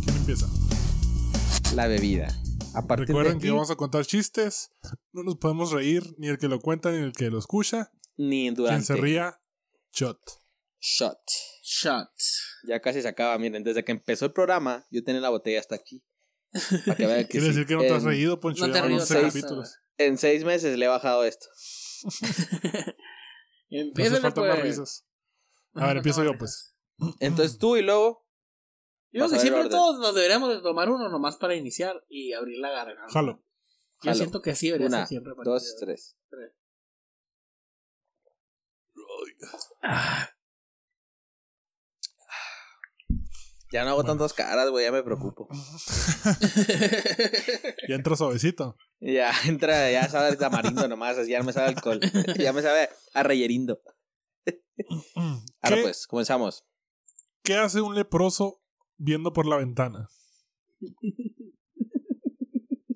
[0.03, 0.47] ¿Quién empieza?
[1.75, 2.29] La bebida.
[2.75, 4.71] A partir Recuerden de que aquí, vamos a contar chistes.
[5.13, 7.91] No nos podemos reír ni el que lo cuenta ni el que lo escucha.
[8.17, 8.87] ni Quien durante.
[8.87, 9.39] se ría,
[9.93, 10.19] shot.
[10.81, 11.21] Shot.
[11.63, 12.09] Shot.
[12.65, 13.37] Ya casi se acaba.
[13.39, 16.03] Miren, desde que empezó el programa, yo tenía la botella hasta aquí.
[16.87, 18.67] Para que vean que Quiere sí, decir que no te has en- reído, Poncho.
[18.67, 19.29] no te ya has van reído 11 tanto.
[19.29, 19.79] capítulos.
[19.99, 21.47] En seis meses le he bajado esto.
[23.75, 24.51] No hace Empieza falta pues.
[24.55, 25.07] más risas.
[25.75, 26.77] A ver, empiezo yo, pues.
[27.21, 28.29] Entonces tú y luego.
[29.13, 32.71] Yo ver siempre todos nos deberíamos de tomar uno nomás para iniciar y abrir la
[32.71, 33.11] garganta.
[33.13, 33.33] Jalo.
[34.03, 34.15] Yo Jalo.
[34.17, 35.33] siento que así debería Una, ser siempre.
[35.43, 35.77] dos, hoy.
[35.81, 36.17] tres.
[39.83, 40.29] Ah,
[43.73, 45.49] Ya no hago tantas caras, güey, ya me preocupo.
[47.89, 48.77] Ya entra suavecito.
[49.01, 52.01] Ya entra, ya sabe el tamarindo nomás, así ya no me sabe alcohol.
[52.39, 53.81] ya me sabe a reyerindo.
[55.63, 56.67] Ahora ¿Qué, pues, comenzamos.
[57.43, 58.63] ¿Qué hace un leproso
[58.99, 60.09] viendo por la ventana?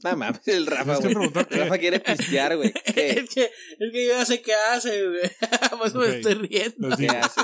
[0.05, 1.15] No mames, el Rafa, güey.
[1.15, 2.73] Rafa quiere pistear, güey.
[2.85, 5.31] Es, que, es que yo ya sé qué hace, güey.
[5.79, 6.97] Por eso me estoy riendo.
[6.97, 7.41] ¿Qué hace?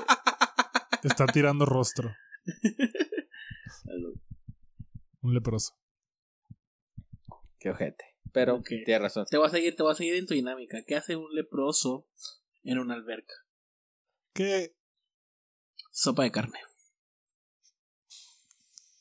[1.03, 2.14] está tirando rostro.
[5.23, 5.75] Un leproso.
[7.59, 8.05] Qué ojete.
[8.33, 9.27] Pero, tienes razón.
[9.31, 10.83] Te voy a seguir, te voy a seguir en tu dinámica.
[10.87, 12.09] ¿Qué hace un leproso
[12.64, 13.35] en una alberca?
[14.33, 14.75] ¿Qué?
[15.91, 16.59] Sopa de carne.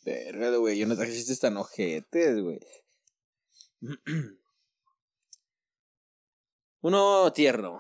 [0.04, 2.60] Verga, güey, yo no traje chistes tan ojetes, güey.
[6.82, 7.80] Uno tierno.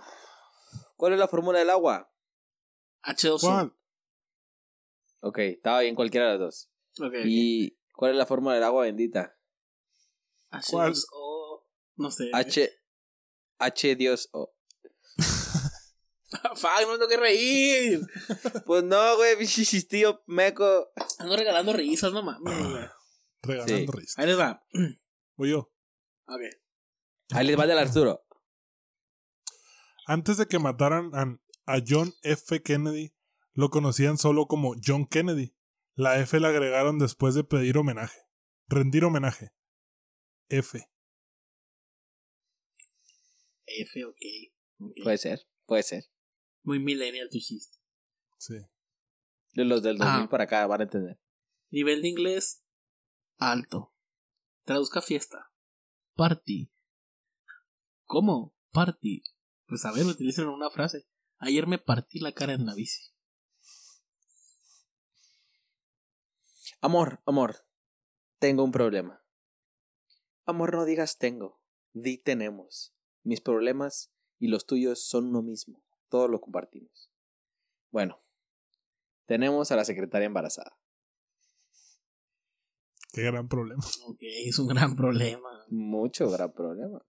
[0.95, 2.11] ¿Cuál es la fórmula del agua?
[3.03, 3.39] H2O.
[3.39, 3.75] ¿Cuál?
[5.21, 6.70] Ok, estaba bien cualquiera de las dos.
[7.25, 9.37] ¿Y cuál es la fórmula del agua bendita?
[10.69, 10.93] ¿Cuál?
[10.93, 11.63] H2O.
[11.97, 12.29] No sé.
[12.33, 12.69] H.
[13.59, 14.53] H Dios O.
[16.55, 17.99] Fuck, no me tengo que reír.
[18.65, 20.89] Pues no, güey, pinche chistillo meco.
[21.19, 22.85] Ando regalando risas, no mames, güey.
[23.41, 23.97] Regalando Sí.
[23.99, 24.17] risas.
[24.19, 24.65] Ahí les va.
[25.35, 25.71] Voy yo.
[26.27, 26.41] Ok.
[27.33, 28.25] Ahí les va el Arturo.
[30.05, 32.61] Antes de que mataran a, a John F.
[32.61, 33.13] Kennedy,
[33.53, 35.55] lo conocían solo como John Kennedy.
[35.95, 38.19] La F la agregaron después de pedir homenaje.
[38.67, 39.51] Rendir homenaje.
[40.49, 40.87] F.
[43.65, 44.15] F, ok.
[44.79, 44.93] Ok.
[45.03, 46.03] Puede ser, puede ser.
[46.63, 47.77] Muy millennial tu chiste.
[48.37, 48.55] Sí.
[49.53, 50.29] De los del 2000 Ah.
[50.29, 51.19] para acá van a entender.
[51.69, 52.63] Nivel de inglés
[53.37, 53.91] alto.
[54.63, 55.51] Traduzca fiesta.
[56.15, 56.71] Party.
[58.05, 58.55] ¿Cómo?
[58.71, 59.23] Party.
[59.67, 61.07] Pues a ver, utilicen una frase.
[61.37, 63.11] Ayer me partí la cara en la bici.
[66.83, 67.63] Amor, amor.
[68.39, 69.23] Tengo un problema.
[70.45, 71.61] Amor, no digas tengo.
[71.93, 72.95] Di tenemos.
[73.23, 75.83] Mis problemas y los tuyos son uno mismo.
[76.09, 77.11] Todo lo compartimos.
[77.91, 78.23] Bueno.
[79.27, 80.75] Tenemos a la secretaria embarazada.
[83.13, 83.83] Qué gran problema.
[84.07, 85.65] Ok, es un gran problema.
[85.69, 87.05] Mucho gran problema.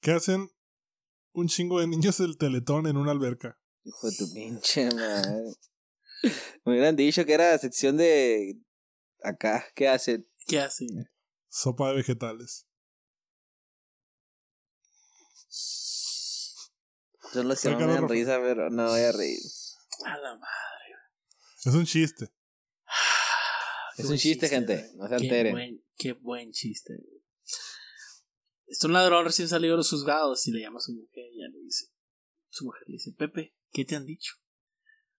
[0.00, 0.50] ¿Qué hacen
[1.32, 3.56] un chingo de niños del teletón en una alberca?
[3.84, 5.54] Hijo de tu pinche madre.
[6.64, 8.56] Me hubieran dicho que era sección de
[9.22, 9.64] acá.
[9.74, 10.28] ¿Qué hacen?
[10.46, 10.86] ¿Qué hace?
[11.48, 12.66] Sopa de vegetales.
[17.32, 19.38] Son los que no me dan risa, pero no voy a reír.
[20.04, 20.48] A la madre.
[21.64, 22.24] Es un chiste.
[23.96, 24.90] Es Qué un chiste, gente.
[24.96, 25.52] No se Qué alteren.
[25.52, 26.94] buen- Qué buen chiste.
[26.96, 27.22] güey.
[28.66, 31.38] Es un ladrón recién salido de los juzgados y le llama a su mujer y
[31.40, 31.86] ya le dice:
[32.48, 34.34] Su mujer le dice, Pepe, ¿qué te han dicho?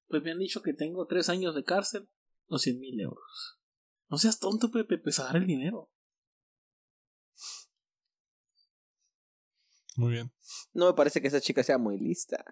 [0.08, 2.10] Pues me han dicho que tengo tres años de cárcel
[2.48, 3.60] o cien mil euros.
[4.10, 5.90] No seas tonto, Pepe, pues a dar el dinero.
[9.96, 10.34] Muy bien.
[10.74, 12.44] No me parece que esa chica sea muy lista.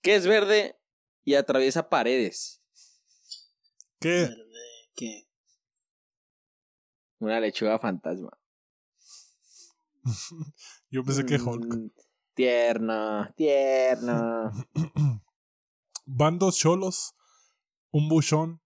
[0.00, 0.78] Que es verde
[1.24, 2.62] y atraviesa paredes.
[4.00, 4.22] ¿Qué?
[4.22, 5.28] Verde, ¿Qué?
[7.18, 8.30] Una lechuga fantasma.
[10.90, 11.74] Yo pensé que Hulk.
[11.74, 11.90] Mm,
[12.34, 14.52] Tierno, tierno.
[16.10, 17.14] Van dos cholos,
[17.90, 18.62] un buchón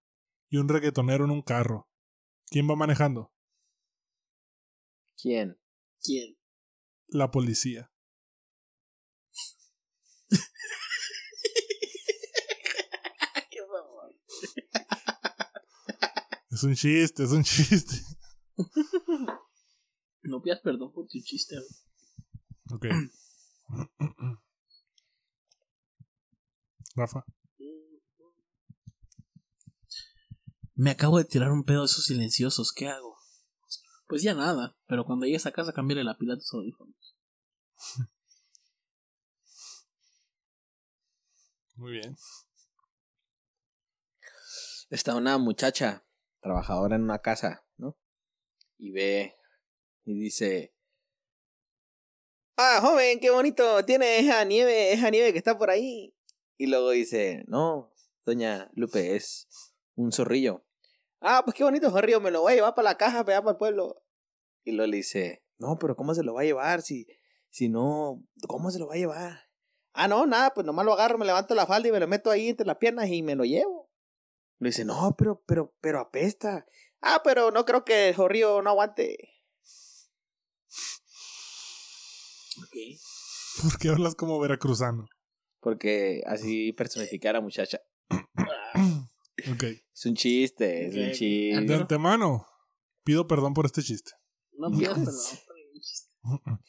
[0.48, 1.90] y un reggaetonero en un carro.
[2.46, 3.34] ¿Quién va manejando?
[5.20, 5.58] ¿Quién?
[6.00, 6.38] ¿Quién?
[7.08, 7.92] La policía.
[13.50, 14.14] ¿Qué favor?
[16.52, 17.96] Es un chiste, es un chiste.
[20.22, 21.56] No pidas perdón por tu chiste.
[22.70, 22.86] Ok.
[26.94, 27.24] Rafa.
[30.74, 32.72] Me acabo de tirar un pedo de esos silenciosos.
[32.72, 33.16] ¿Qué hago?
[34.08, 34.74] Pues ya nada.
[34.86, 37.16] Pero cuando llegues a casa, cambiarle la pila a tus audífonos.
[41.76, 42.16] Muy bien.
[44.90, 46.04] Está una muchacha
[46.40, 47.96] trabajadora en una casa, ¿no?
[48.76, 49.34] Y ve
[50.04, 50.74] y dice,
[52.56, 56.14] ah, joven, qué bonito, tiene esa nieve, esa nieve que está por ahí.
[56.56, 57.92] Y luego dice, no,
[58.24, 59.48] doña Lupe, es
[59.94, 60.64] un zorrillo.
[61.20, 63.52] Ah, pues qué bonito zorrillo, me lo voy a llevar para la caja, para para
[63.52, 64.02] el pueblo.
[64.64, 66.82] Y luego le dice, no, pero ¿cómo se lo va a llevar?
[66.82, 67.06] Si,
[67.50, 69.40] si no, ¿cómo se lo va a llevar?
[69.92, 72.30] Ah, no, nada, pues nomás lo agarro, me levanto la falda y me lo meto
[72.30, 73.90] ahí entre las piernas y me lo llevo.
[74.58, 76.66] Le dice, no, pero, pero, pero apesta.
[77.00, 79.18] Ah, pero no creo que el zorrillo no aguante.
[82.58, 82.76] Ok.
[83.62, 85.06] ¿Por qué hablas como veracruzano?
[85.62, 87.80] Porque así personifica a la muchacha.
[89.50, 89.62] Ok.
[89.64, 91.06] Es un chiste, es un ok.
[91.06, 91.74] De chiste.
[91.74, 92.46] antemano,
[93.02, 94.12] pido perdón por este chiste.
[94.52, 94.94] No Hijos.
[94.94, 96.10] perdón por el chiste.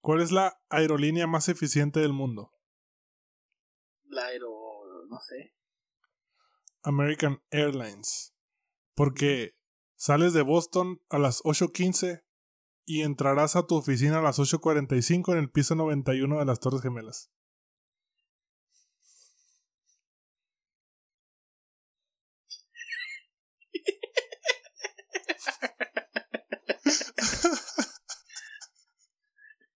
[0.00, 2.52] ¿Cuál es la aerolínea más eficiente del mundo?
[4.04, 4.50] La aero.
[5.08, 5.54] No sé.
[6.82, 8.34] American Airlines.
[8.94, 9.54] Porque
[9.96, 12.24] sales de Boston a las 8.15
[12.84, 16.82] y entrarás a tu oficina a las 8.45 en el piso 91 de las Torres
[16.82, 17.30] Gemelas.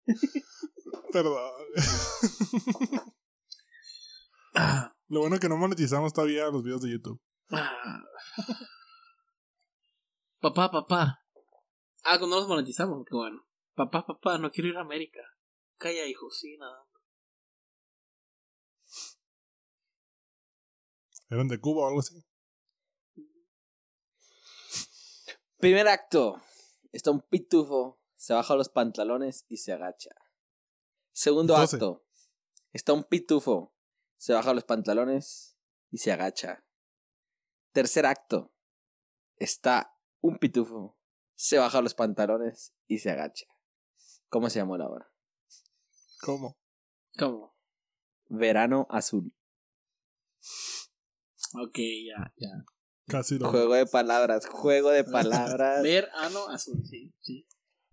[1.13, 1.53] Perdón.
[5.09, 7.21] Lo bueno es que no monetizamos todavía los videos de YouTube.
[10.41, 11.23] Papá, papá.
[12.03, 13.41] Ah, no los monetizamos, qué bueno.
[13.75, 15.21] Papá, papá, no quiero ir a América.
[15.77, 16.85] Calla, hijo, sí, nada.
[21.31, 22.25] ¿Eran de Cuba o algo así?
[25.59, 26.43] Primer acto.
[26.91, 30.11] Está un pitufo, se baja los pantalones y se agacha.
[31.11, 32.05] Segundo acto.
[32.73, 33.75] Está un pitufo,
[34.17, 35.59] se baja los pantalones
[35.91, 36.65] y se agacha.
[37.73, 38.55] Tercer acto.
[39.39, 40.97] Está un pitufo,
[41.35, 43.47] se baja los pantalones y se agacha.
[44.29, 45.13] ¿Cómo se llamó la obra?
[46.21, 46.61] ¿Cómo?
[47.19, 47.57] ¿Cómo?
[48.29, 49.35] Verano azul.
[51.55, 52.65] Ok, ya, ya.
[53.09, 53.51] Casi lo.
[53.51, 55.83] Juego de palabras, juego de palabras.
[55.83, 57.49] Ver, ano, azul, sí, sí.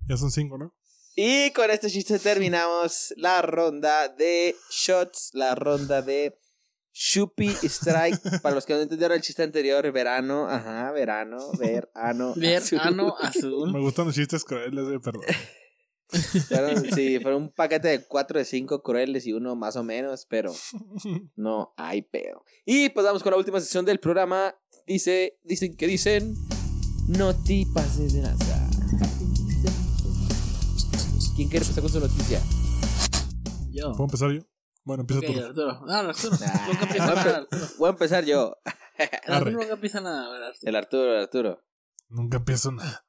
[0.10, 0.76] Ya son cinco, ¿no?
[1.16, 6.38] Y con este chiste terminamos la ronda de shots, la ronda de
[6.94, 8.20] Shupi Strike.
[8.42, 12.80] Para los que no entendieron el chiste anterior, verano, ajá, verano, ver, ano, Ver, azul.
[12.82, 13.72] ano, Me azul.
[13.82, 15.24] gustan los chistes crueles, eh, perdón.
[16.48, 20.26] Fueron- sí, fueron un paquete de cuatro de cinco crueles y uno más o menos,
[20.28, 20.52] pero
[21.36, 22.44] no hay pedo.
[22.66, 24.56] Y pues vamos con la última sección del programa.
[24.88, 26.34] Dice, dicen que dicen,
[27.08, 28.68] no te pases de lanza.
[31.40, 32.42] ¿Quién quiere empezar con su noticia?
[33.72, 33.94] Yo.
[33.94, 34.42] ¿Puedo empezar yo?
[34.84, 35.40] Bueno, empieza tú.
[35.40, 35.80] Arturo.
[35.86, 36.36] No, no, Arturo.
[36.68, 37.68] Nunca empieza voy, a nada, empe- Arturo.
[37.78, 38.58] voy a empezar yo.
[38.98, 40.70] El Arturo nunca empieza nada, a ver, Arturo.
[40.70, 41.64] El Arturo, el Arturo.
[42.10, 43.06] Nunca empiezo nada.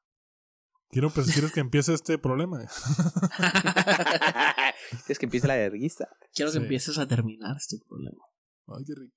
[0.91, 2.63] Quiero, pues, ¿Quieres que empiece este problema?
[5.09, 6.09] es que empiece la verguista.
[6.33, 6.63] Quiero que Sí.
[6.63, 8.23] empieces a terminar este problema.
[8.69, 9.17] Ay, qué rico.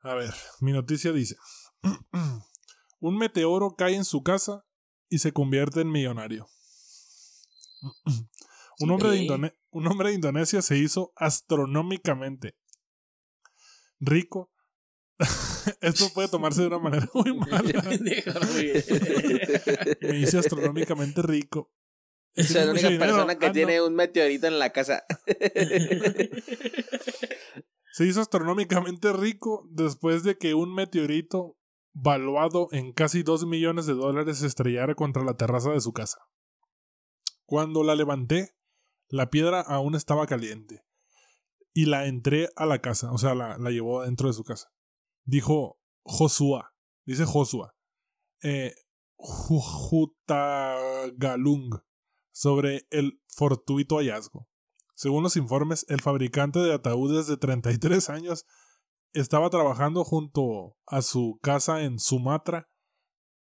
[0.00, 1.36] A ver, mi noticia dice:
[2.98, 4.64] Un meteoro cae en su casa
[5.08, 6.48] y se convierte en millonario.
[8.78, 9.22] Un hombre, de Ok.
[9.22, 12.56] Indone- un hombre de Indonesia se hizo astronómicamente
[14.00, 14.52] rico.
[15.80, 17.82] Esto puede tomarse de una manera muy mala.
[20.02, 21.72] Me hice astronómicamente rico
[22.34, 25.04] Soy la única persona que tiene un meteorito en la casa.
[27.92, 31.56] Se hizo astronómicamente rico después de que un meteorito
[31.94, 36.18] valuado en casi 2 millones de dólares se estrellara contra la terraza de su casa.
[37.46, 38.54] Cuando la levanté,
[39.08, 40.84] la piedra aún estaba caliente.
[41.72, 44.72] Y la entré a la casa, o sea, la, la llevó dentro de su casa.
[45.24, 46.74] Dijo Josua,
[47.04, 47.74] dice Josua,
[48.42, 48.74] eh,
[49.16, 50.26] Jutagalung,
[52.32, 54.48] sobre el fortuito hallazgo.
[54.94, 58.46] Según los informes, el fabricante de ataúdes de 33 años
[59.12, 62.68] estaba trabajando junto a su casa en Sumatra,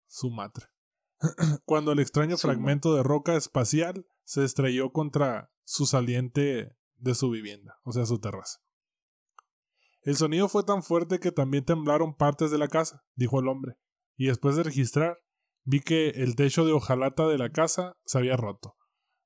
[0.07, 0.71] Sumatra,
[1.65, 7.79] cuando el extraño fragmento de roca espacial se estrelló contra su saliente de su vivienda,
[7.85, 8.61] o sea, su terraza.
[10.03, 13.77] El sonido fue tan fuerte que también temblaron partes de la casa, dijo el hombre,
[14.17, 15.19] y después de registrar,
[15.65, 18.77] vi que el techo de hojalata de la casa se había roto.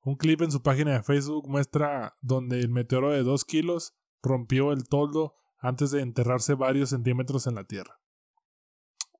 [0.04, 4.72] Un clip en su página de Facebook muestra donde el meteoro de dos kilos rompió
[4.72, 8.00] el toldo antes de enterrarse varios centímetros en la tierra.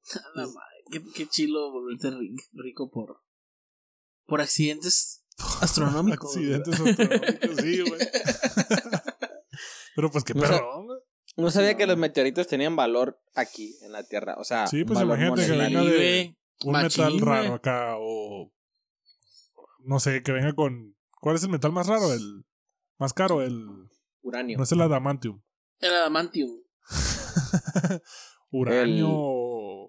[0.92, 2.10] qué, qué chilo volverte
[2.52, 3.22] rico por,
[4.26, 5.24] por accidentes
[5.60, 6.36] astronómicos.
[6.36, 8.00] accidentes astronómicos, sí, güey.
[9.96, 10.86] Pero pues qué perro,
[11.36, 14.36] no sabía que los meteoritos tenían valor aquí en la Tierra.
[14.38, 18.52] O sea, sí, pues imagínate que venga de un metal raro acá o
[19.80, 22.12] no sé, que venga con ¿Cuál es el metal más raro?
[22.12, 22.44] El
[22.98, 23.64] más caro, el
[24.22, 24.58] uranio.
[24.58, 25.40] No es el adamantium.
[25.78, 26.50] El adamantium.
[28.50, 29.08] uranio.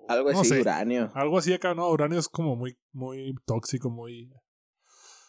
[0.07, 1.11] Algo así, uranio.
[1.13, 4.31] Algo así acá, no, uranio es como muy muy tóxico, muy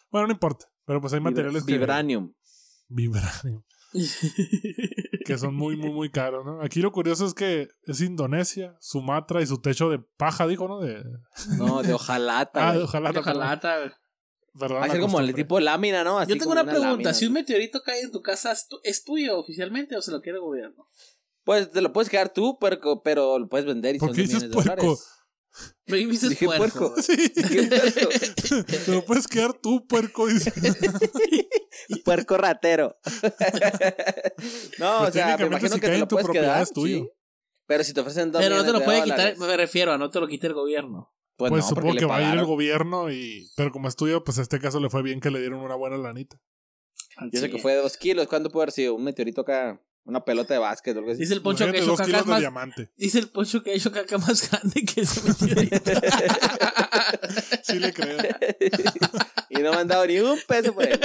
[0.09, 2.29] Bueno, no importa, pero pues hay materiales Vibranium.
[2.29, 2.35] que
[2.89, 3.63] Vibranium.
[5.25, 6.61] que son muy, muy, muy caros, ¿no?
[6.61, 10.81] Aquí lo curioso es que es Indonesia, Sumatra y su techo de paja, dijo, ¿no?
[10.81, 11.03] De...
[11.57, 12.51] No, de hojalata.
[12.69, 13.13] ah, de hojalata.
[13.13, 13.99] De hojalata.
[14.57, 16.25] Perdón, Va a ser como el tipo de lámina, ¿no?
[16.25, 17.13] Yo tengo una, pregunta.
[17.13, 18.53] si un meteorito cae en tu casa,
[18.83, 20.87] ¿es tuyo oficialmente o se lo quiere el gobierno?
[21.45, 24.21] Pues te lo puedes quedar tú, puerco, pero lo puedes vender y ¿Por son qué
[24.23, 24.75] dices de puerco?
[24.75, 25.11] dólares.
[25.87, 26.93] Me dices Dije puerco.
[26.93, 26.95] puerco.
[27.01, 27.15] Sí.
[27.15, 28.65] Dije puerco.
[28.85, 30.27] Te lo puedes quedar tú, puerco.
[32.03, 32.97] puerco ratero.
[34.79, 36.63] no, o sea, me imagino si que te lo tu puedes propiedad, quedar.
[36.63, 36.97] es tuyo.
[37.03, 37.09] sí.
[37.67, 39.57] Pero si te ofrecen dos Pero no te millones lo de puede dólares, quitar, me
[39.57, 41.11] refiero a no te lo quite el gobierno.
[41.35, 43.49] Pues, Pues, no, supongo le que va a ir el gobierno y...
[43.57, 45.75] Pero como es tuyo, pues a este caso le fue bien que le dieron una
[45.75, 46.37] buena lanita.
[47.31, 47.51] Yo sé Sí.
[47.53, 48.27] que fue de dos kilos.
[48.27, 48.93] ¿Cuánto puede haber sido?
[48.95, 49.81] Un meteorito acá.
[50.05, 51.21] Una pelota de básquet o algo así.
[51.21, 52.39] Dice el poncho que ha hecho caca kilos de más.
[52.39, 52.91] diamante.
[52.95, 55.21] Dice el poncho que ha hecho caca más grande que ese.
[57.63, 58.17] Sí le creo.
[59.49, 60.99] y no me han dado ni un peso por él.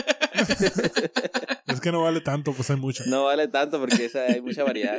[1.66, 3.02] Es que no vale tanto, pues hay mucho.
[3.06, 4.98] No vale tanto porque esa, hay mucha variedad.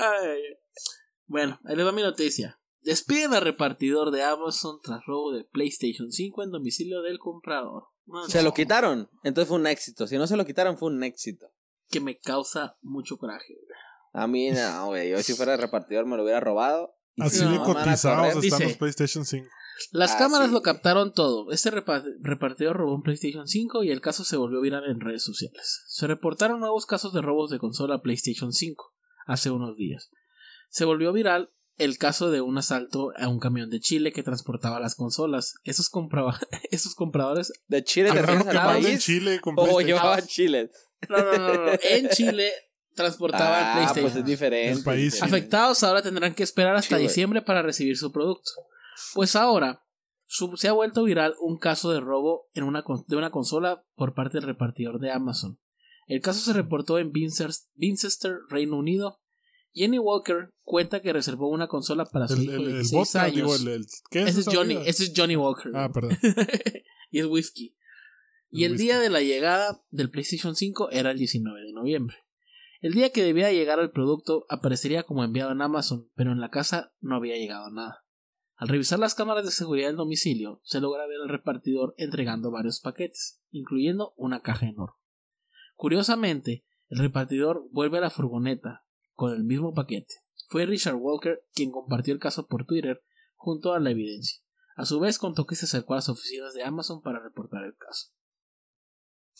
[0.00, 0.40] Ay.
[1.26, 2.58] Bueno, ahí les va mi noticia.
[2.80, 7.84] Despiden al repartidor de Amazon tras robo de PlayStation 5 en domicilio del comprador.
[8.06, 9.08] No, Se no, lo quitaron.
[9.22, 10.08] Entonces fue un éxito.
[10.08, 11.46] Si no se lo quitaron, fue un éxito.
[11.92, 13.54] Que me causa mucho coraje.
[14.12, 15.10] A mí, no, güey.
[15.10, 16.94] Yo si fuera repartidor me lo hubiera robado.
[17.14, 19.46] Y Así no, de cotizados están Dice- los PlayStation 5.
[19.90, 20.54] Las Ah, cámaras sí.
[20.54, 21.50] lo captaron todo.
[21.50, 25.22] Este repa- repartidor robó un PlayStation 5 y el caso se volvió viral en redes
[25.24, 25.82] sociales.
[25.88, 28.92] Se reportaron nuevos casos de robos de consola PlayStation 5
[29.26, 30.10] hace unos días.
[30.70, 34.78] Se volvió viral el caso de un asalto a un camión de Chile que transportaba
[34.78, 35.54] las consolas.
[35.64, 36.38] Esos, compraba-
[36.70, 38.10] esos compradores De Chile
[38.54, 39.02] país.
[39.04, 40.70] Chile con O llevaban Chile.
[41.08, 42.50] No, no, no, no, en Chile
[42.94, 44.04] transportaban Ah, PlayStation.
[44.04, 44.78] pues es diferente.
[44.78, 45.20] El país, sí.
[45.22, 48.50] Afectados ahora tendrán que esperar hasta diciembre para recibir su producto.
[49.14, 49.82] Pues ahora
[50.26, 54.14] su- se ha vuelto viral un caso de robo en una, de una consola por
[54.14, 55.58] parte del repartidor de Amazon.
[56.06, 57.12] El caso se reportó en
[57.76, 59.20] Winchester, Reino Unido.
[59.74, 62.92] Jenny Walker cuenta que reservó una consola para su El, hijo el, de el 16
[62.98, 63.34] vodka, años.
[63.36, 65.72] digo, el, el- ¿qué es ese es Johnny, ese es Johnny Walker.
[65.74, 66.18] Ah, perdón.
[67.10, 67.74] y es whisky.
[68.54, 72.18] Y El día de la llegada del PlayStation 5 era el 19 de noviembre.
[72.82, 76.50] El día que debía llegar el producto aparecería como enviado en Amazon, pero en la
[76.50, 78.04] casa no había llegado nada.
[78.56, 82.80] Al revisar las cámaras de seguridad del domicilio, se logra ver al repartidor entregando varios
[82.80, 85.00] paquetes, incluyendo una caja enorme.
[85.74, 88.84] Curiosamente, el repartidor vuelve a la furgoneta
[89.14, 90.12] con el mismo paquete.
[90.48, 93.02] Fue Richard Walker quien compartió el caso por Twitter
[93.34, 94.42] junto a la evidencia.
[94.76, 97.76] A su vez contó que se acercó a las oficinas de Amazon para reportar el
[97.76, 98.12] caso.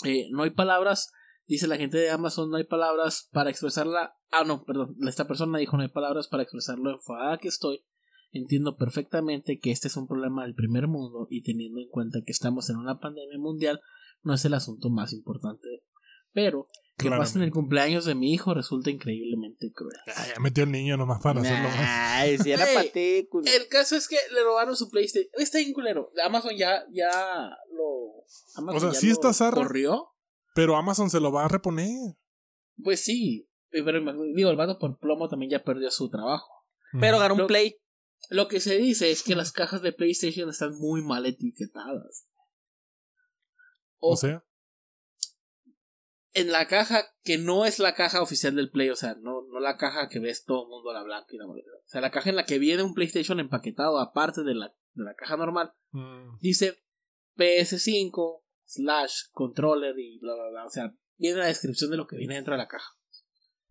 [0.04, 1.12] Eh, no hay palabras,
[1.46, 4.14] dice la gente de Amazon, no hay palabras para expresarla.
[4.30, 7.84] Ah, no, perdón, esta persona dijo no hay palabras para expresar lo enfadada que estoy.
[8.32, 12.32] Entiendo perfectamente que este es un problema del primer mundo y teniendo en cuenta que
[12.32, 13.80] estamos en una pandemia mundial,
[14.22, 15.68] no es el asunto más importante.
[16.32, 17.28] Pero que Claramente.
[17.28, 19.96] pasen el cumpleaños de mi hijo resulta increíblemente cruel.
[20.16, 21.76] Ah, ya metió el niño nomás para hacerlo más.
[21.78, 22.64] Ay, si era.
[22.70, 25.30] El caso es que le robaron su PlayStation.
[25.34, 26.10] Está bien culero.
[26.24, 27.10] Amazon ya, ya
[27.70, 28.01] lo.
[28.56, 29.56] Amazon O sea, ya sí lo está zarra.
[29.62, 30.08] corrió.
[30.54, 32.16] Pero Amazon se lo va a reponer.
[32.82, 33.48] Pues sí.
[33.70, 34.00] Pero
[34.34, 36.46] digo, el vato por plomo también ya perdió su trabajo.
[37.00, 37.76] Pero ganó un Lo- Play.
[38.28, 42.28] Lo que se dice es que las cajas de PlayStation están muy mal etiquetadas.
[43.98, 44.44] O O sea,
[46.34, 49.60] en la caja que no es la caja oficial del Play, o sea, no, no
[49.60, 51.68] la caja que ves todo el mundo a la blanca y la amarilla.
[51.84, 55.04] O sea, la caja en la que viene un PlayStation empaquetado aparte de la, de
[55.04, 56.81] la caja normal, mm, dice
[57.36, 60.66] PS5 slash controller y bla bla bla.
[60.66, 62.92] O sea, viene la descripción de lo que viene dentro de la caja.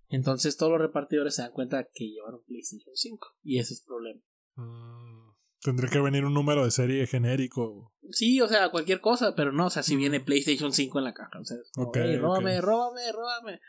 [0.10, 3.86] Entonces todos los repartidores se dan cuenta que llevaron PlayStation 5 y ese es el
[3.88, 4.22] problema.
[4.56, 7.94] mm, tendría que venir un número de serie genérico.
[8.10, 10.20] Sí, o sea, cualquier cosa, pero no, o sea, si viene.
[10.20, 11.40] PlayStation 5 en la caja.
[11.40, 13.62] O sea, es como, Ok, "Ey, róbame, róbame, róbame.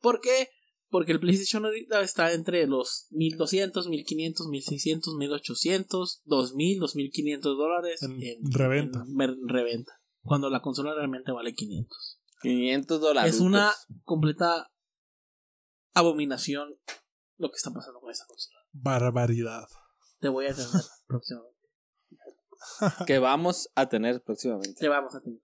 [0.00, 0.48] ¿Por qué?
[0.90, 8.18] Porque el PlayStation ahorita está entre los 1200, 1500, 1600, 1800, 2000, 2500 dólares En
[8.52, 9.00] reventa.
[9.06, 9.92] en mer- reventa.
[10.22, 12.18] Cuando la consola realmente vale 500.
[12.42, 13.34] 500 dólares.
[13.34, 13.72] Es una
[14.04, 14.70] completa
[15.94, 16.76] abominación
[17.38, 18.58] lo que está pasando con esa consola.
[18.72, 19.66] Barbaridad.
[20.18, 21.56] Te voy a atender próximamente.
[23.06, 24.74] que vamos a tener próximamente.
[24.80, 25.40] Te vamos a atender.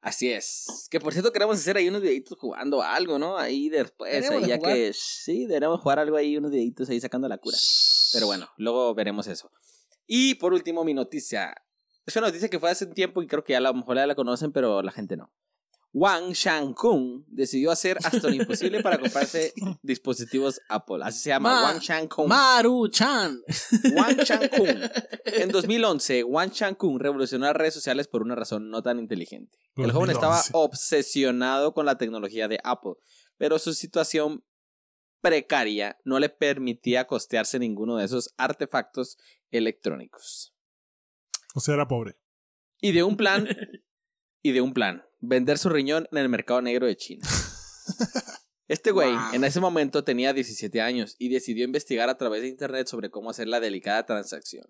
[0.00, 0.88] Así es.
[0.90, 3.36] Que por cierto queremos hacer ahí unos videitos jugando algo, ¿no?
[3.36, 4.74] Ahí después, Deberíamos ahí de ya jugar.
[4.74, 7.56] que sí, deberíamos jugar algo ahí, unos videitos ahí sacando la cura.
[8.12, 9.50] Pero bueno, luego veremos eso.
[10.06, 11.54] Y por último, mi noticia.
[12.06, 13.96] Es una noticia que fue hace un tiempo y creo que ya a lo mejor
[13.96, 15.32] ya la conocen, pero la gente no.
[15.92, 20.98] Wang Shang-kung decidió hacer hasta lo imposible para comprarse dispositivos Apple.
[21.02, 22.28] Así se llama, Ma- Wang Shang-kung.
[22.28, 23.40] Maru-chan.
[23.96, 24.90] Wang Shang-kung.
[25.24, 29.58] En 2011, Wang Shang-kung revolucionó las redes sociales por una razón no tan inteligente.
[29.76, 30.50] El joven estaba 2011.
[30.54, 32.94] obsesionado con la tecnología de Apple,
[33.36, 34.44] pero su situación
[35.20, 39.18] precaria no le permitía costearse ninguno de esos artefactos
[39.50, 40.54] electrónicos.
[41.54, 42.16] O sea, era pobre.
[42.80, 43.46] Y de un plan,
[44.42, 47.26] y de un plan, vender su riñón en el mercado negro de China.
[48.68, 49.34] Este güey Wow.
[49.34, 53.28] en ese momento tenía 17 años y decidió investigar a través de internet sobre cómo
[53.30, 54.64] hacer la delicada transacción.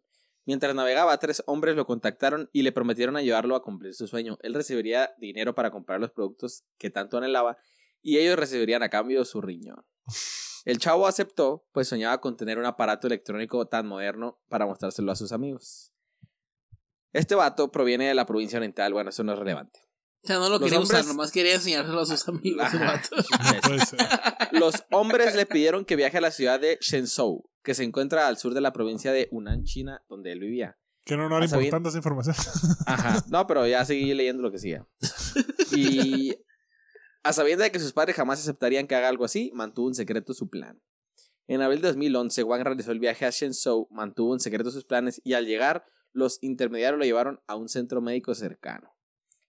[0.47, 4.39] Mientras navegaba, tres hombres lo contactaron y le prometieron ayudarlo a cumplir su sueño.
[4.41, 7.59] Él recibiría dinero para comprar los productos que tanto anhelaba
[8.01, 9.85] y ellos recibirían a cambio su riñón.
[10.65, 15.17] El chavo aceptó, pues soñaba con tener un aparato electrónico tan moderno para mostrárselo a
[15.17, 15.93] sus amigos.
[17.13, 19.81] Este vato proviene de la provincia oriental, bueno, eso no es relevante.
[20.23, 22.63] O sea, no lo Los quería usar, hombres- nomás quería enseñárselo a sus amigos.
[22.63, 23.01] Ajá.
[24.53, 28.37] Los hombres le pidieron que viaje a la ciudad de Shenzhou, que se encuentra al
[28.39, 30.77] sur de la provincia de Hunan, China, donde él vivía.
[31.05, 32.37] Que no, no era importante esa información.
[32.87, 34.87] Ajá, no, pero ya seguí leyendo lo que siga.
[35.75, 36.37] Y
[37.23, 40.35] a sabiendas de que sus padres jamás aceptarían que haga algo así, mantuvo en secreto
[40.35, 40.81] su plan.
[41.47, 45.21] En abril de 2011, Wang realizó el viaje a Shenzhou, mantuvo en secreto sus planes
[45.25, 48.95] y al llegar, los intermediarios lo llevaron a un centro médico cercano.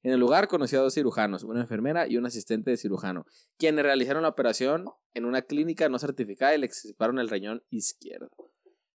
[0.04, 3.26] En el lugar conoció a dos cirujanos, una enfermera y un asistente de cirujano,
[3.58, 8.30] quienes realizaron la operación en una clínica no certificada y le extirparon el riñón izquierdo.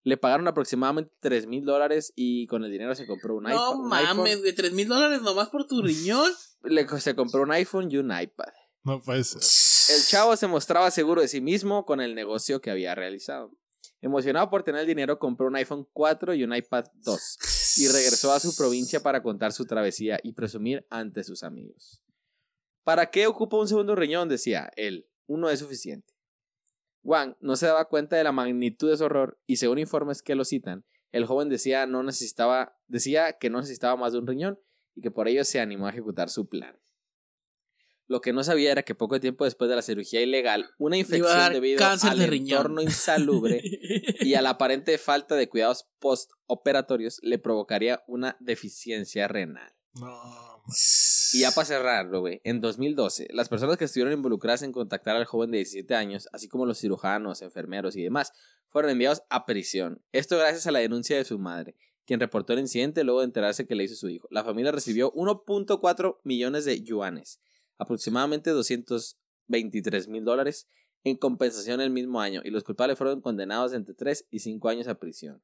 [0.03, 3.81] Le pagaron aproximadamente 3 mil dólares y con el dinero se compró un No iPhone.
[3.87, 4.17] un iPhone.
[4.19, 6.31] mames, de 3 mil dólares nomás por tu riñón.
[6.63, 8.53] Le, se compró un iPhone y un iPad.
[8.83, 9.43] No puede ser.
[9.97, 13.53] El chavo se mostraba seguro de sí mismo con el negocio que había realizado.
[14.01, 17.39] Emocionado por tener el dinero, compró un iPhone 4 y un iPad 2
[17.77, 22.03] y regresó a su provincia para contar su travesía y presumir ante sus amigos.
[22.85, 24.29] ¿Para qué ocupa un segundo riñón?
[24.29, 25.09] decía él.
[25.27, 26.15] Uno es suficiente.
[27.03, 30.35] Wang no se daba cuenta de la magnitud de su horror y según informes que
[30.35, 34.59] lo citan, el joven decía, no necesitaba, decía que no necesitaba más de un riñón
[34.95, 36.79] y que por ello se animó a ejecutar su plan.
[38.09, 41.53] Lo que no sabía era que poco tiempo después de la cirugía ilegal, una infección
[41.53, 43.61] debido cáncer al de entorno insalubre
[44.21, 49.73] y a la aparente falta de cuidados postoperatorios le provocaría una deficiencia renal.
[49.95, 50.47] No.
[51.33, 55.25] Y ya para cerrarlo, güey, en 2012, las personas que estuvieron involucradas en contactar al
[55.25, 58.33] joven de 17 años, así como los cirujanos, enfermeros y demás,
[58.69, 60.03] fueron enviados a prisión.
[60.13, 63.67] Esto gracias a la denuncia de su madre, quien reportó el incidente luego de enterarse
[63.67, 64.29] que le hizo su hijo.
[64.31, 67.41] La familia recibió 1.4 millones de yuanes,
[67.79, 70.69] aproximadamente 223 mil dólares,
[71.05, 74.89] en compensación el mismo año, y los culpables fueron condenados entre 3 y 5 años
[74.89, 75.43] a prisión.